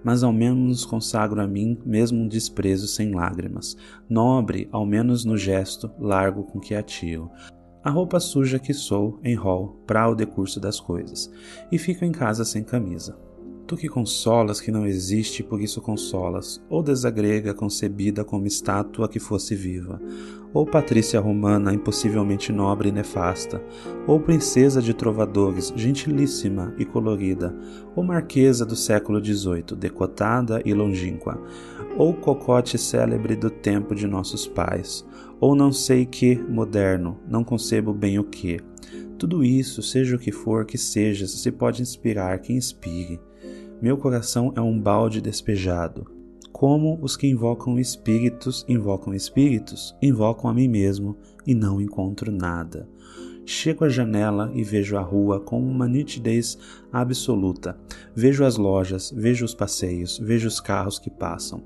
mas 0.07 0.23
ao 0.23 0.31
menos 0.31 0.85
consagro 0.85 1.41
a 1.41 1.45
mim 1.47 1.77
mesmo 1.85 2.19
um 2.19 2.27
desprezo 2.29 2.87
sem 2.87 3.13
lágrimas, 3.13 3.75
nobre 4.09 4.69
ao 4.71 4.85
menos 4.85 5.25
no 5.25 5.35
gesto 5.35 5.91
largo 5.99 6.43
com 6.43 6.61
que 6.61 6.73
atiro. 6.73 7.29
A 7.87 7.89
roupa 7.89 8.19
suja 8.19 8.59
que 8.59 8.73
sou 8.73 9.17
enrol 9.23 9.81
para 9.87 10.09
o 10.09 10.13
decurso 10.13 10.59
das 10.59 10.77
coisas, 10.77 11.31
e 11.71 11.77
fico 11.77 12.03
em 12.03 12.11
casa 12.11 12.43
sem 12.43 12.61
camisa. 12.61 13.17
Tu 13.65 13.77
que 13.77 13.87
consolas 13.87 14.59
que 14.59 14.71
não 14.71 14.85
existe, 14.85 15.41
por 15.41 15.61
isso 15.61 15.79
consolas, 15.79 16.61
ou 16.69 16.83
desagrega 16.83 17.53
concebida 17.53 18.25
como 18.25 18.45
estátua 18.45 19.07
que 19.07 19.21
fosse 19.21 19.55
viva, 19.55 20.01
ou 20.53 20.65
patrícia 20.65 21.21
romana 21.21 21.73
impossivelmente 21.73 22.51
nobre 22.51 22.89
e 22.89 22.91
nefasta, 22.91 23.63
ou 24.05 24.19
princesa 24.19 24.81
de 24.81 24.93
trovadores, 24.93 25.71
gentilíssima 25.73 26.75
e 26.77 26.83
colorida, 26.83 27.55
ou 27.95 28.03
marquesa 28.03 28.65
do 28.65 28.75
século 28.75 29.23
XVIII, 29.23 29.77
decotada 29.77 30.61
e 30.65 30.73
longínqua, 30.73 31.41
ou 31.97 32.13
cocote 32.13 32.77
célebre 32.77 33.37
do 33.37 33.49
tempo 33.49 33.95
de 33.95 34.07
nossos 34.07 34.45
pais, 34.45 35.05
ou 35.39 35.55
não 35.55 35.71
sei 35.71 36.05
que 36.05 36.35
moderno, 36.35 37.19
não 37.27 37.43
concebo 37.43 37.93
bem 37.93 38.19
o 38.19 38.23
que. 38.23 38.59
Tudo 39.17 39.43
isso, 39.43 39.81
seja 39.81 40.15
o 40.15 40.19
que 40.19 40.31
for 40.31 40.65
que 40.65 40.77
seja, 40.77 41.27
se 41.27 41.51
pode 41.51 41.81
inspirar, 41.81 42.39
que 42.39 42.53
inspire. 42.53 43.19
Meu 43.81 43.97
coração 43.97 44.53
é 44.55 44.61
um 44.61 44.79
balde 44.79 45.21
despejado. 45.21 46.05
Como 46.51 46.97
os 47.01 47.15
que 47.15 47.27
invocam 47.27 47.79
espíritos 47.79 48.65
invocam 48.67 49.13
espíritos, 49.13 49.95
invocam 50.01 50.49
a 50.49 50.53
mim 50.53 50.67
mesmo 50.67 51.15
e 51.45 51.53
não 51.53 51.79
encontro 51.79 52.31
nada. 52.31 52.89
Chego 53.45 53.85
à 53.85 53.89
janela 53.89 54.51
e 54.53 54.61
vejo 54.61 54.97
a 54.97 55.01
rua 55.01 55.39
com 55.39 55.61
uma 55.61 55.87
nitidez 55.87 56.57
absoluta. 56.91 57.79
Vejo 58.13 58.43
as 58.43 58.57
lojas, 58.57 59.09
vejo 59.15 59.45
os 59.45 59.55
passeios, 59.55 60.19
vejo 60.19 60.47
os 60.47 60.59
carros 60.59 60.99
que 60.99 61.09
passam. 61.09 61.63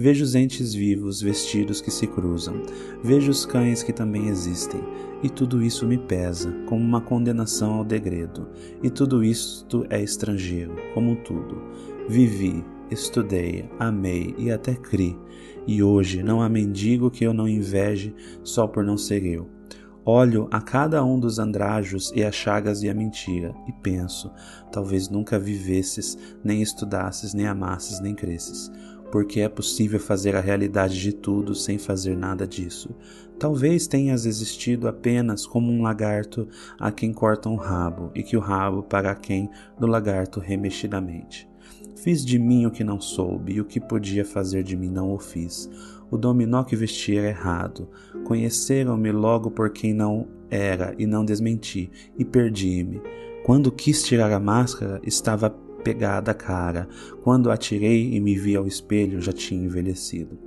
Vejo 0.00 0.24
os 0.24 0.34
entes 0.34 0.72
vivos, 0.72 1.20
vestidos 1.20 1.82
que 1.82 1.90
se 1.90 2.06
cruzam. 2.06 2.62
Vejo 3.04 3.30
os 3.30 3.44
cães 3.44 3.82
que 3.82 3.92
também 3.92 4.28
existem. 4.28 4.80
E 5.22 5.28
tudo 5.28 5.62
isso 5.62 5.86
me 5.86 5.98
pesa, 5.98 6.50
como 6.64 6.82
uma 6.82 7.02
condenação 7.02 7.74
ao 7.74 7.84
degredo. 7.84 8.48
E 8.82 8.88
tudo 8.88 9.22
isto 9.22 9.84
é 9.90 10.02
estrangeiro, 10.02 10.74
como 10.94 11.16
tudo. 11.16 11.62
Vivi, 12.08 12.64
estudei, 12.90 13.68
amei 13.78 14.34
e 14.38 14.50
até 14.50 14.74
criei. 14.74 15.18
E 15.66 15.82
hoje 15.82 16.22
não 16.22 16.40
há 16.40 16.48
mendigo 16.48 17.10
que 17.10 17.24
eu 17.24 17.34
não 17.34 17.46
inveje 17.46 18.14
só 18.42 18.66
por 18.66 18.82
não 18.82 18.96
ser 18.96 19.22
eu. 19.26 19.50
Olho 20.02 20.48
a 20.50 20.62
cada 20.62 21.04
um 21.04 21.20
dos 21.20 21.38
andrajos 21.38 22.10
e 22.16 22.24
as 22.24 22.34
chagas 22.34 22.82
e 22.82 22.88
a 22.88 22.94
mentira, 22.94 23.54
e 23.68 23.72
penso: 23.82 24.32
talvez 24.72 25.10
nunca 25.10 25.38
vivesses, 25.38 26.16
nem 26.42 26.62
estudasses, 26.62 27.34
nem 27.34 27.46
amasses, 27.46 28.00
nem 28.00 28.14
cresces 28.14 28.72
porque 29.10 29.40
é 29.40 29.48
possível 29.48 29.98
fazer 29.98 30.36
a 30.36 30.40
realidade 30.40 31.00
de 31.00 31.12
tudo 31.12 31.54
sem 31.54 31.78
fazer 31.78 32.16
nada 32.16 32.46
disso. 32.46 32.94
Talvez 33.38 33.86
tenhas 33.86 34.26
existido 34.26 34.86
apenas 34.86 35.46
como 35.46 35.72
um 35.72 35.82
lagarto 35.82 36.46
a 36.78 36.92
quem 36.92 37.12
cortam 37.12 37.54
o 37.54 37.56
rabo, 37.56 38.10
e 38.14 38.22
que 38.22 38.36
o 38.36 38.40
rabo 38.40 38.82
para 38.82 39.14
quem 39.14 39.50
do 39.78 39.86
lagarto 39.86 40.40
remexidamente. 40.40 41.48
Fiz 41.96 42.24
de 42.24 42.38
mim 42.38 42.66
o 42.66 42.70
que 42.70 42.84
não 42.84 43.00
soube, 43.00 43.54
e 43.54 43.60
o 43.60 43.64
que 43.64 43.80
podia 43.80 44.24
fazer 44.24 44.62
de 44.62 44.76
mim 44.76 44.90
não 44.90 45.12
o 45.12 45.18
fiz. 45.18 45.70
O 46.10 46.18
dominó 46.18 46.64
que 46.64 46.76
vesti 46.76 47.16
era 47.16 47.28
errado. 47.28 47.88
Conheceram-me 48.24 49.12
logo 49.12 49.50
por 49.50 49.70
quem 49.70 49.94
não 49.94 50.28
era, 50.50 50.94
e 50.98 51.06
não 51.06 51.24
desmenti, 51.24 51.90
e 52.18 52.24
perdi-me. 52.24 53.00
Quando 53.44 53.72
quis 53.72 54.02
tirar 54.02 54.30
a 54.32 54.40
máscara, 54.40 55.00
estava 55.02 55.50
pegada 55.80 56.30
a 56.30 56.34
cara. 56.34 56.88
Quando 57.22 57.50
atirei 57.50 58.14
e 58.14 58.20
me 58.20 58.36
vi 58.36 58.56
ao 58.56 58.66
espelho, 58.66 59.20
já 59.20 59.32
tinha 59.32 59.64
envelhecido. 59.64 60.38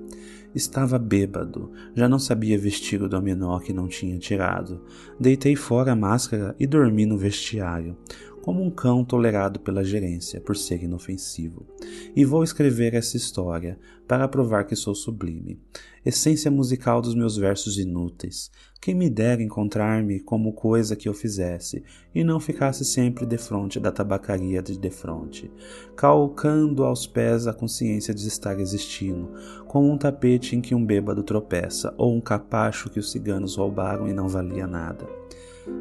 Estava 0.55 0.99
bêbado, 0.99 1.71
já 1.95 2.07
não 2.07 2.19
sabia 2.19 2.59
vestir 2.59 3.01
o 3.01 3.09
dominó 3.09 3.59
que 3.59 3.73
não 3.73 3.87
tinha 3.87 4.19
tirado. 4.19 4.83
Deitei 5.19 5.55
fora 5.55 5.93
a 5.93 5.95
máscara 5.95 6.55
e 6.59 6.67
dormi 6.67 7.07
no 7.07 7.17
vestiário 7.17 7.97
como 8.43 8.61
um 8.61 8.69
cão 8.69 9.05
tolerado 9.05 9.61
pela 9.61 9.85
gerência 9.85 10.41
por 10.41 10.57
ser 10.57 10.83
inofensivo. 10.83 11.65
E 12.13 12.25
vou 12.25 12.43
escrever 12.43 12.93
essa 12.93 13.15
história 13.15 13.79
para 14.05 14.27
provar 14.27 14.65
que 14.65 14.75
sou 14.75 14.93
sublime, 14.93 15.61
essência 16.05 16.51
musical 16.51 17.01
dos 17.01 17.15
meus 17.15 17.37
versos 17.37 17.77
inúteis. 17.77 18.51
Quem 18.81 18.93
me 18.93 19.09
dera 19.09 19.41
encontrar-me 19.41 20.19
como 20.19 20.51
coisa 20.51 20.93
que 20.93 21.07
eu 21.07 21.13
fizesse, 21.13 21.85
e 22.13 22.21
não 22.21 22.37
ficasse 22.37 22.83
sempre 22.83 23.25
defronte 23.25 23.79
da 23.79 23.93
tabacaria 23.93 24.61
de 24.61 24.77
defronte, 24.77 25.49
calcando 25.95 26.83
aos 26.83 27.07
pés 27.07 27.47
a 27.47 27.53
consciência 27.53 28.13
de 28.13 28.27
estar 28.27 28.59
existindo, 28.59 29.31
como 29.67 29.89
um 29.89 29.97
tapete 29.97 30.53
em 30.53 30.59
que 30.59 30.75
um 30.75 30.85
bêbado 30.85 31.23
tropeça, 31.23 31.93
ou 31.97 32.13
um 32.13 32.19
capacho 32.19 32.89
que 32.89 32.99
os 32.99 33.09
ciganos 33.09 33.55
roubaram 33.55 34.05
e 34.05 34.11
não 34.11 34.27
valia 34.27 34.67
nada. 34.67 35.07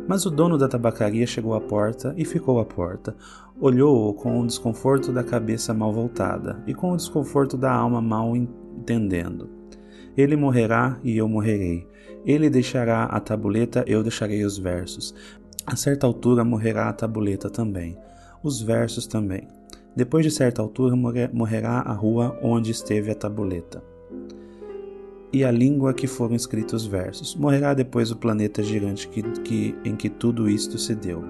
Mas 0.07 0.27
o 0.27 0.31
dono 0.31 0.57
da 0.57 0.69
tabacaria 0.69 1.27
chegou 1.27 1.55
à 1.55 1.61
porta 1.61 2.15
e 2.17 2.25
ficou 2.25 2.61
à 2.61 2.65
porta. 2.65 3.17
Olhou-o 3.61 4.15
com 4.15 4.41
o 4.41 4.47
desconforto 4.47 5.13
da 5.13 5.23
cabeça 5.23 5.73
mal 5.73 5.93
voltada 5.93 6.63
e 6.67 6.75
com 6.75 6.93
o 6.93 6.97
desconforto 6.97 7.57
da 7.57 7.73
alma 7.73 8.01
mal 8.01 8.37
entendendo. 8.37 9.49
Ele 10.17 10.37
morrerá 10.37 10.99
e 11.03 11.17
eu 11.17 11.29
morrerei. 11.29 11.87
Ele 12.25 12.51
deixará 12.51 13.05
a 13.05 13.19
tabuleta, 13.19 13.85
eu 13.87 14.03
deixarei 14.03 14.45
os 14.45 14.59
versos. 14.59 15.15
A 15.67 15.77
certa 15.77 16.07
altura 16.07 16.45
morrerá 16.45 16.89
a 16.89 16.93
tabuleta 16.93 17.49
também. 17.49 17.97
Os 18.43 18.61
versos 18.61 19.07
também. 19.07 19.49
Depois 19.97 20.25
de 20.25 20.31
certa 20.31 20.63
altura 20.63 20.97
morrerá 21.33 21.81
a 21.81 21.93
rua 21.93 22.39
onde 22.43 22.71
esteve 22.71 23.11
a 23.11 23.15
tabuleta 23.15 23.83
e 25.33 25.45
a 25.45 25.51
língua 25.51 25.95
que 25.95 26.07
foram 26.07 26.37
escritos 26.37 26.83
os 26.83 26.87
versos. 26.87 27.35
Morrerá 27.35 27.73
depois 27.73 28.11
o 28.11 28.17
planeta 28.17 28.63
gigante 28.63 29.09
que, 29.09 29.23
que, 29.41 29.75
em 29.85 29.97
que 29.97 30.09
tudo 30.09 30.49
isto 30.49 30.77
se 30.79 30.95
deu. 30.95 31.25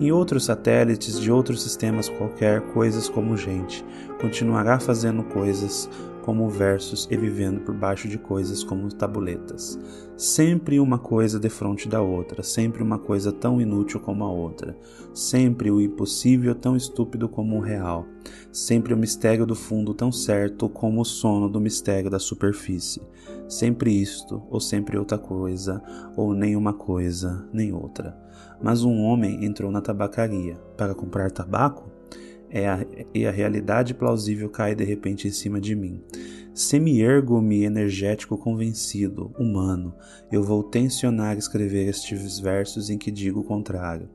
Em 0.00 0.10
outros 0.10 0.44
satélites 0.44 1.20
de 1.20 1.30
outros 1.30 1.62
sistemas 1.62 2.08
qualquer, 2.08 2.60
coisas 2.72 3.08
como 3.08 3.36
gente. 3.36 3.84
Continuará 4.20 4.80
fazendo 4.80 5.22
coisas 5.24 5.88
como 6.24 6.48
versos 6.48 7.06
e 7.10 7.16
vivendo 7.18 7.60
por 7.60 7.74
baixo 7.74 8.08
de 8.08 8.16
coisas 8.16 8.64
como 8.64 8.88
tabuletas. 8.88 9.78
Sempre 10.16 10.80
uma 10.80 10.98
coisa 10.98 11.38
defronte 11.38 11.86
da 11.86 12.00
outra, 12.00 12.42
sempre 12.42 12.82
uma 12.82 12.98
coisa 12.98 13.30
tão 13.30 13.60
inútil 13.60 14.00
como 14.00 14.24
a 14.24 14.32
outra, 14.32 14.74
sempre 15.12 15.70
o 15.70 15.82
impossível 15.82 16.54
tão 16.54 16.74
estúpido 16.74 17.28
como 17.28 17.58
o 17.58 17.60
real, 17.60 18.06
sempre 18.50 18.94
o 18.94 18.96
mistério 18.96 19.44
do 19.44 19.54
fundo 19.54 19.92
tão 19.92 20.10
certo 20.10 20.66
como 20.66 21.02
o 21.02 21.04
sono 21.04 21.46
do 21.46 21.60
mistério 21.60 22.08
da 22.08 22.18
superfície. 22.18 23.02
Sempre 23.46 23.90
isto, 23.92 24.42
ou 24.48 24.60
sempre 24.60 24.96
outra 24.96 25.18
coisa, 25.18 25.82
ou 26.16 26.32
nem 26.32 26.56
uma 26.56 26.72
coisa, 26.72 27.46
nem 27.52 27.70
outra. 27.70 28.16
Mas 28.62 28.82
um 28.82 29.02
homem 29.02 29.44
entrou 29.44 29.70
na 29.70 29.82
tabacaria 29.82 30.56
para 30.74 30.94
comprar 30.94 31.30
tabaco 31.30 31.93
é 32.54 32.68
a, 32.68 32.86
e 33.12 33.26
a 33.26 33.32
realidade 33.32 33.92
plausível 33.92 34.48
cai 34.48 34.76
de 34.76 34.84
repente 34.84 35.26
em 35.26 35.32
cima 35.32 35.60
de 35.60 35.74
mim. 35.74 36.00
Semi-ergo-me 36.54 37.64
energético 37.64 38.38
convencido, 38.38 39.34
humano, 39.36 39.92
eu 40.30 40.40
vou 40.40 40.62
tensionar 40.62 41.36
escrever 41.36 41.88
estes 41.88 42.38
versos 42.38 42.88
em 42.90 42.96
que 42.96 43.10
digo 43.10 43.40
o 43.40 43.44
contrário. 43.44 44.08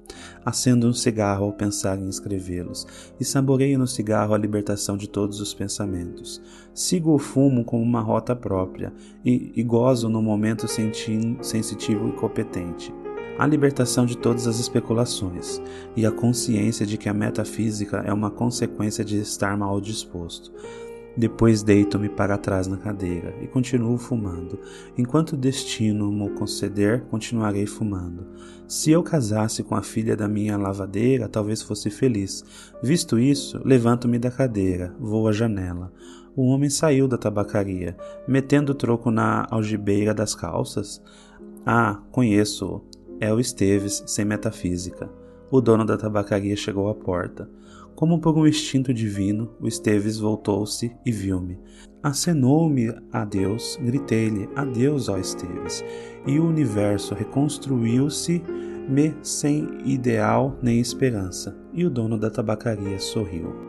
Acendo 0.45 0.87
um 0.87 0.93
cigarro 0.93 1.43
ao 1.43 1.51
pensar 1.51 1.99
em 1.99 2.07
escrevê-los, 2.07 2.87
e 3.19 3.25
saboreio 3.25 3.77
no 3.77 3.85
cigarro 3.85 4.33
a 4.33 4.37
libertação 4.37 4.95
de 4.95 5.09
todos 5.09 5.41
os 5.41 5.53
pensamentos. 5.53 6.41
Sigo 6.73 7.13
o 7.13 7.19
fumo 7.19 7.65
como 7.65 7.83
uma 7.83 7.99
rota 7.99 8.33
própria, 8.33 8.93
e, 9.25 9.51
e 9.53 9.61
gozo 9.61 10.07
no 10.07 10.21
momento 10.21 10.65
sensitivo 10.65 12.07
e 12.07 12.13
competente 12.13 12.93
a 13.39 13.47
libertação 13.47 14.05
de 14.05 14.17
todas 14.17 14.47
as 14.47 14.59
especulações 14.59 15.61
e 15.95 16.05
a 16.05 16.11
consciência 16.11 16.85
de 16.85 16.97
que 16.97 17.07
a 17.07 17.13
metafísica 17.13 18.03
é 18.05 18.11
uma 18.11 18.29
consequência 18.29 19.03
de 19.03 19.17
estar 19.17 19.57
mal 19.57 19.79
disposto. 19.79 20.51
Depois 21.15 21.63
deito-me 21.63 22.09
para 22.09 22.37
trás 22.37 22.67
na 22.67 22.75
cadeira 22.75 23.33
e 23.41 23.47
continuo 23.47 23.97
fumando. 23.97 24.59
Enquanto 24.97 25.33
o 25.33 25.37
destino 25.37 26.11
me 26.11 26.29
conceder, 26.31 27.05
continuarei 27.09 27.65
fumando. 27.65 28.27
Se 28.67 28.91
eu 28.91 29.01
casasse 29.01 29.63
com 29.63 29.73
a 29.73 29.81
filha 29.81 30.17
da 30.17 30.27
minha 30.27 30.57
lavadeira, 30.57 31.29
talvez 31.29 31.61
fosse 31.61 31.89
feliz. 31.89 32.43
Visto 32.83 33.17
isso, 33.17 33.59
levanto-me 33.63 34.19
da 34.19 34.29
cadeira, 34.29 34.93
vou 34.99 35.29
à 35.29 35.31
janela. 35.31 35.93
O 36.35 36.43
homem 36.43 36.69
saiu 36.69 37.07
da 37.07 37.17
tabacaria, 37.17 37.97
metendo 38.27 38.73
o 38.73 38.75
troco 38.75 39.09
na 39.09 39.47
algibeira 39.49 40.13
das 40.13 40.35
calças. 40.35 41.01
Ah, 41.65 42.01
conheço-o. 42.11 42.88
É 43.19 43.33
o 43.33 43.39
Esteves 43.39 44.03
sem 44.07 44.23
metafísica. 44.23 45.09
O 45.51 45.59
dono 45.59 45.85
da 45.85 45.97
tabacaria 45.97 46.55
chegou 46.55 46.89
à 46.89 46.95
porta. 46.95 47.49
Como 47.95 48.21
por 48.21 48.37
um 48.37 48.47
instinto 48.47 48.93
divino, 48.93 49.53
o 49.59 49.67
Esteves 49.67 50.17
voltou-se 50.17 50.95
e 51.05 51.11
viu-me. 51.11 51.59
Acenou-me 52.01 52.95
a 53.11 53.25
Deus, 53.25 53.77
gritei-lhe: 53.81 54.47
Adeus, 54.55 55.09
ó 55.09 55.17
Esteves. 55.17 55.83
E 56.25 56.39
o 56.39 56.47
universo 56.47 57.13
reconstruiu-se-me 57.13 59.13
sem 59.21 59.67
ideal 59.83 60.57
nem 60.61 60.79
esperança. 60.79 61.57
E 61.73 61.83
o 61.83 61.89
dono 61.89 62.17
da 62.17 62.29
tabacaria 62.29 62.99
sorriu. 62.99 63.68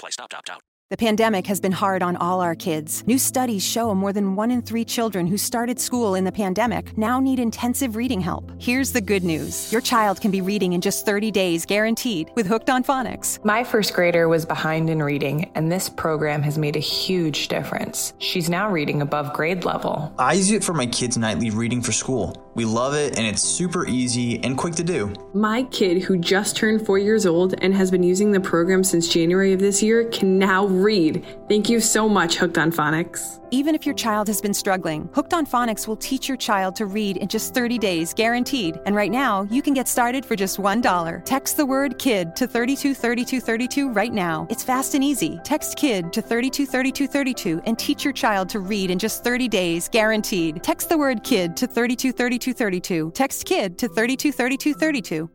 Apply. 0.00 0.08
Reply 0.08 0.10
stop 0.10 0.34
opt 0.34 0.50
out. 0.50 0.60
The 0.90 0.96
pandemic 0.96 1.46
has 1.46 1.60
been 1.60 1.70
hard 1.70 2.02
on 2.02 2.16
all 2.16 2.40
our 2.40 2.56
kids. 2.56 3.06
New 3.06 3.16
studies 3.16 3.64
show 3.64 3.94
more 3.94 4.12
than 4.12 4.34
one 4.34 4.50
in 4.50 4.60
three 4.60 4.84
children 4.84 5.24
who 5.24 5.36
started 5.36 5.78
school 5.78 6.16
in 6.16 6.24
the 6.24 6.32
pandemic 6.32 6.98
now 6.98 7.20
need 7.20 7.38
intensive 7.38 7.94
reading 7.94 8.20
help. 8.20 8.50
Here's 8.58 8.90
the 8.90 9.00
good 9.00 9.22
news 9.22 9.70
your 9.70 9.80
child 9.80 10.20
can 10.20 10.32
be 10.32 10.40
reading 10.40 10.72
in 10.72 10.80
just 10.80 11.06
30 11.06 11.30
days, 11.30 11.64
guaranteed, 11.64 12.32
with 12.34 12.48
Hooked 12.48 12.70
on 12.70 12.82
Phonics. 12.82 13.38
My 13.44 13.62
first 13.62 13.94
grader 13.94 14.26
was 14.28 14.44
behind 14.44 14.90
in 14.90 15.00
reading, 15.00 15.52
and 15.54 15.70
this 15.70 15.88
program 15.88 16.42
has 16.42 16.58
made 16.58 16.74
a 16.74 16.80
huge 16.80 17.46
difference. 17.46 18.12
She's 18.18 18.50
now 18.50 18.68
reading 18.68 19.00
above 19.00 19.32
grade 19.32 19.64
level. 19.64 20.12
I 20.18 20.32
use 20.32 20.50
it 20.50 20.64
for 20.64 20.74
my 20.74 20.86
kids' 20.86 21.16
nightly 21.16 21.50
reading 21.50 21.82
for 21.82 21.92
school. 21.92 22.34
We 22.60 22.66
love 22.66 22.92
it, 22.92 23.16
and 23.16 23.26
it's 23.26 23.40
super 23.40 23.86
easy 23.86 24.38
and 24.44 24.54
quick 24.54 24.74
to 24.74 24.84
do. 24.84 25.14
My 25.32 25.62
kid, 25.62 26.02
who 26.02 26.18
just 26.18 26.56
turned 26.56 26.84
four 26.84 26.98
years 26.98 27.24
old 27.24 27.54
and 27.62 27.72
has 27.72 27.90
been 27.90 28.02
using 28.02 28.32
the 28.32 28.40
program 28.40 28.84
since 28.84 29.08
January 29.08 29.54
of 29.54 29.60
this 29.60 29.82
year, 29.82 30.04
can 30.10 30.38
now 30.38 30.66
read. 30.66 31.24
Thank 31.48 31.70
you 31.70 31.80
so 31.80 32.06
much, 32.06 32.36
Hooked 32.36 32.58
on 32.58 32.70
Phonics. 32.70 33.39
Even 33.52 33.74
if 33.74 33.84
your 33.84 33.94
child 33.96 34.28
has 34.28 34.40
been 34.40 34.54
struggling, 34.54 35.08
Hooked 35.12 35.34
on 35.34 35.44
Phonics 35.44 35.88
will 35.88 35.96
teach 35.96 36.28
your 36.28 36.36
child 36.36 36.76
to 36.76 36.86
read 36.86 37.16
in 37.16 37.26
just 37.26 37.52
30 37.52 37.78
days, 37.78 38.14
guaranteed. 38.14 38.78
And 38.86 38.94
right 38.94 39.10
now, 39.10 39.42
you 39.50 39.60
can 39.60 39.74
get 39.74 39.88
started 39.88 40.24
for 40.24 40.36
just 40.36 40.58
$1. 40.58 41.24
Text 41.24 41.56
the 41.56 41.66
word 41.66 41.98
KID 41.98 42.36
to 42.36 42.46
323232 42.46 43.90
right 43.90 44.12
now. 44.12 44.46
It's 44.50 44.62
fast 44.62 44.94
and 44.94 45.02
easy. 45.02 45.40
Text 45.42 45.76
KID 45.76 46.12
to 46.12 46.22
323232 46.22 47.60
and 47.66 47.76
teach 47.76 48.04
your 48.04 48.12
child 48.12 48.48
to 48.50 48.60
read 48.60 48.90
in 48.90 49.00
just 49.00 49.24
30 49.24 49.48
days, 49.48 49.88
guaranteed. 49.88 50.62
Text 50.62 50.88
the 50.88 50.98
word 50.98 51.24
KID 51.24 51.56
to 51.56 51.66
323232. 51.66 53.10
Text 53.14 53.44
KID 53.46 53.76
to 53.78 53.88
323232. 53.88 55.28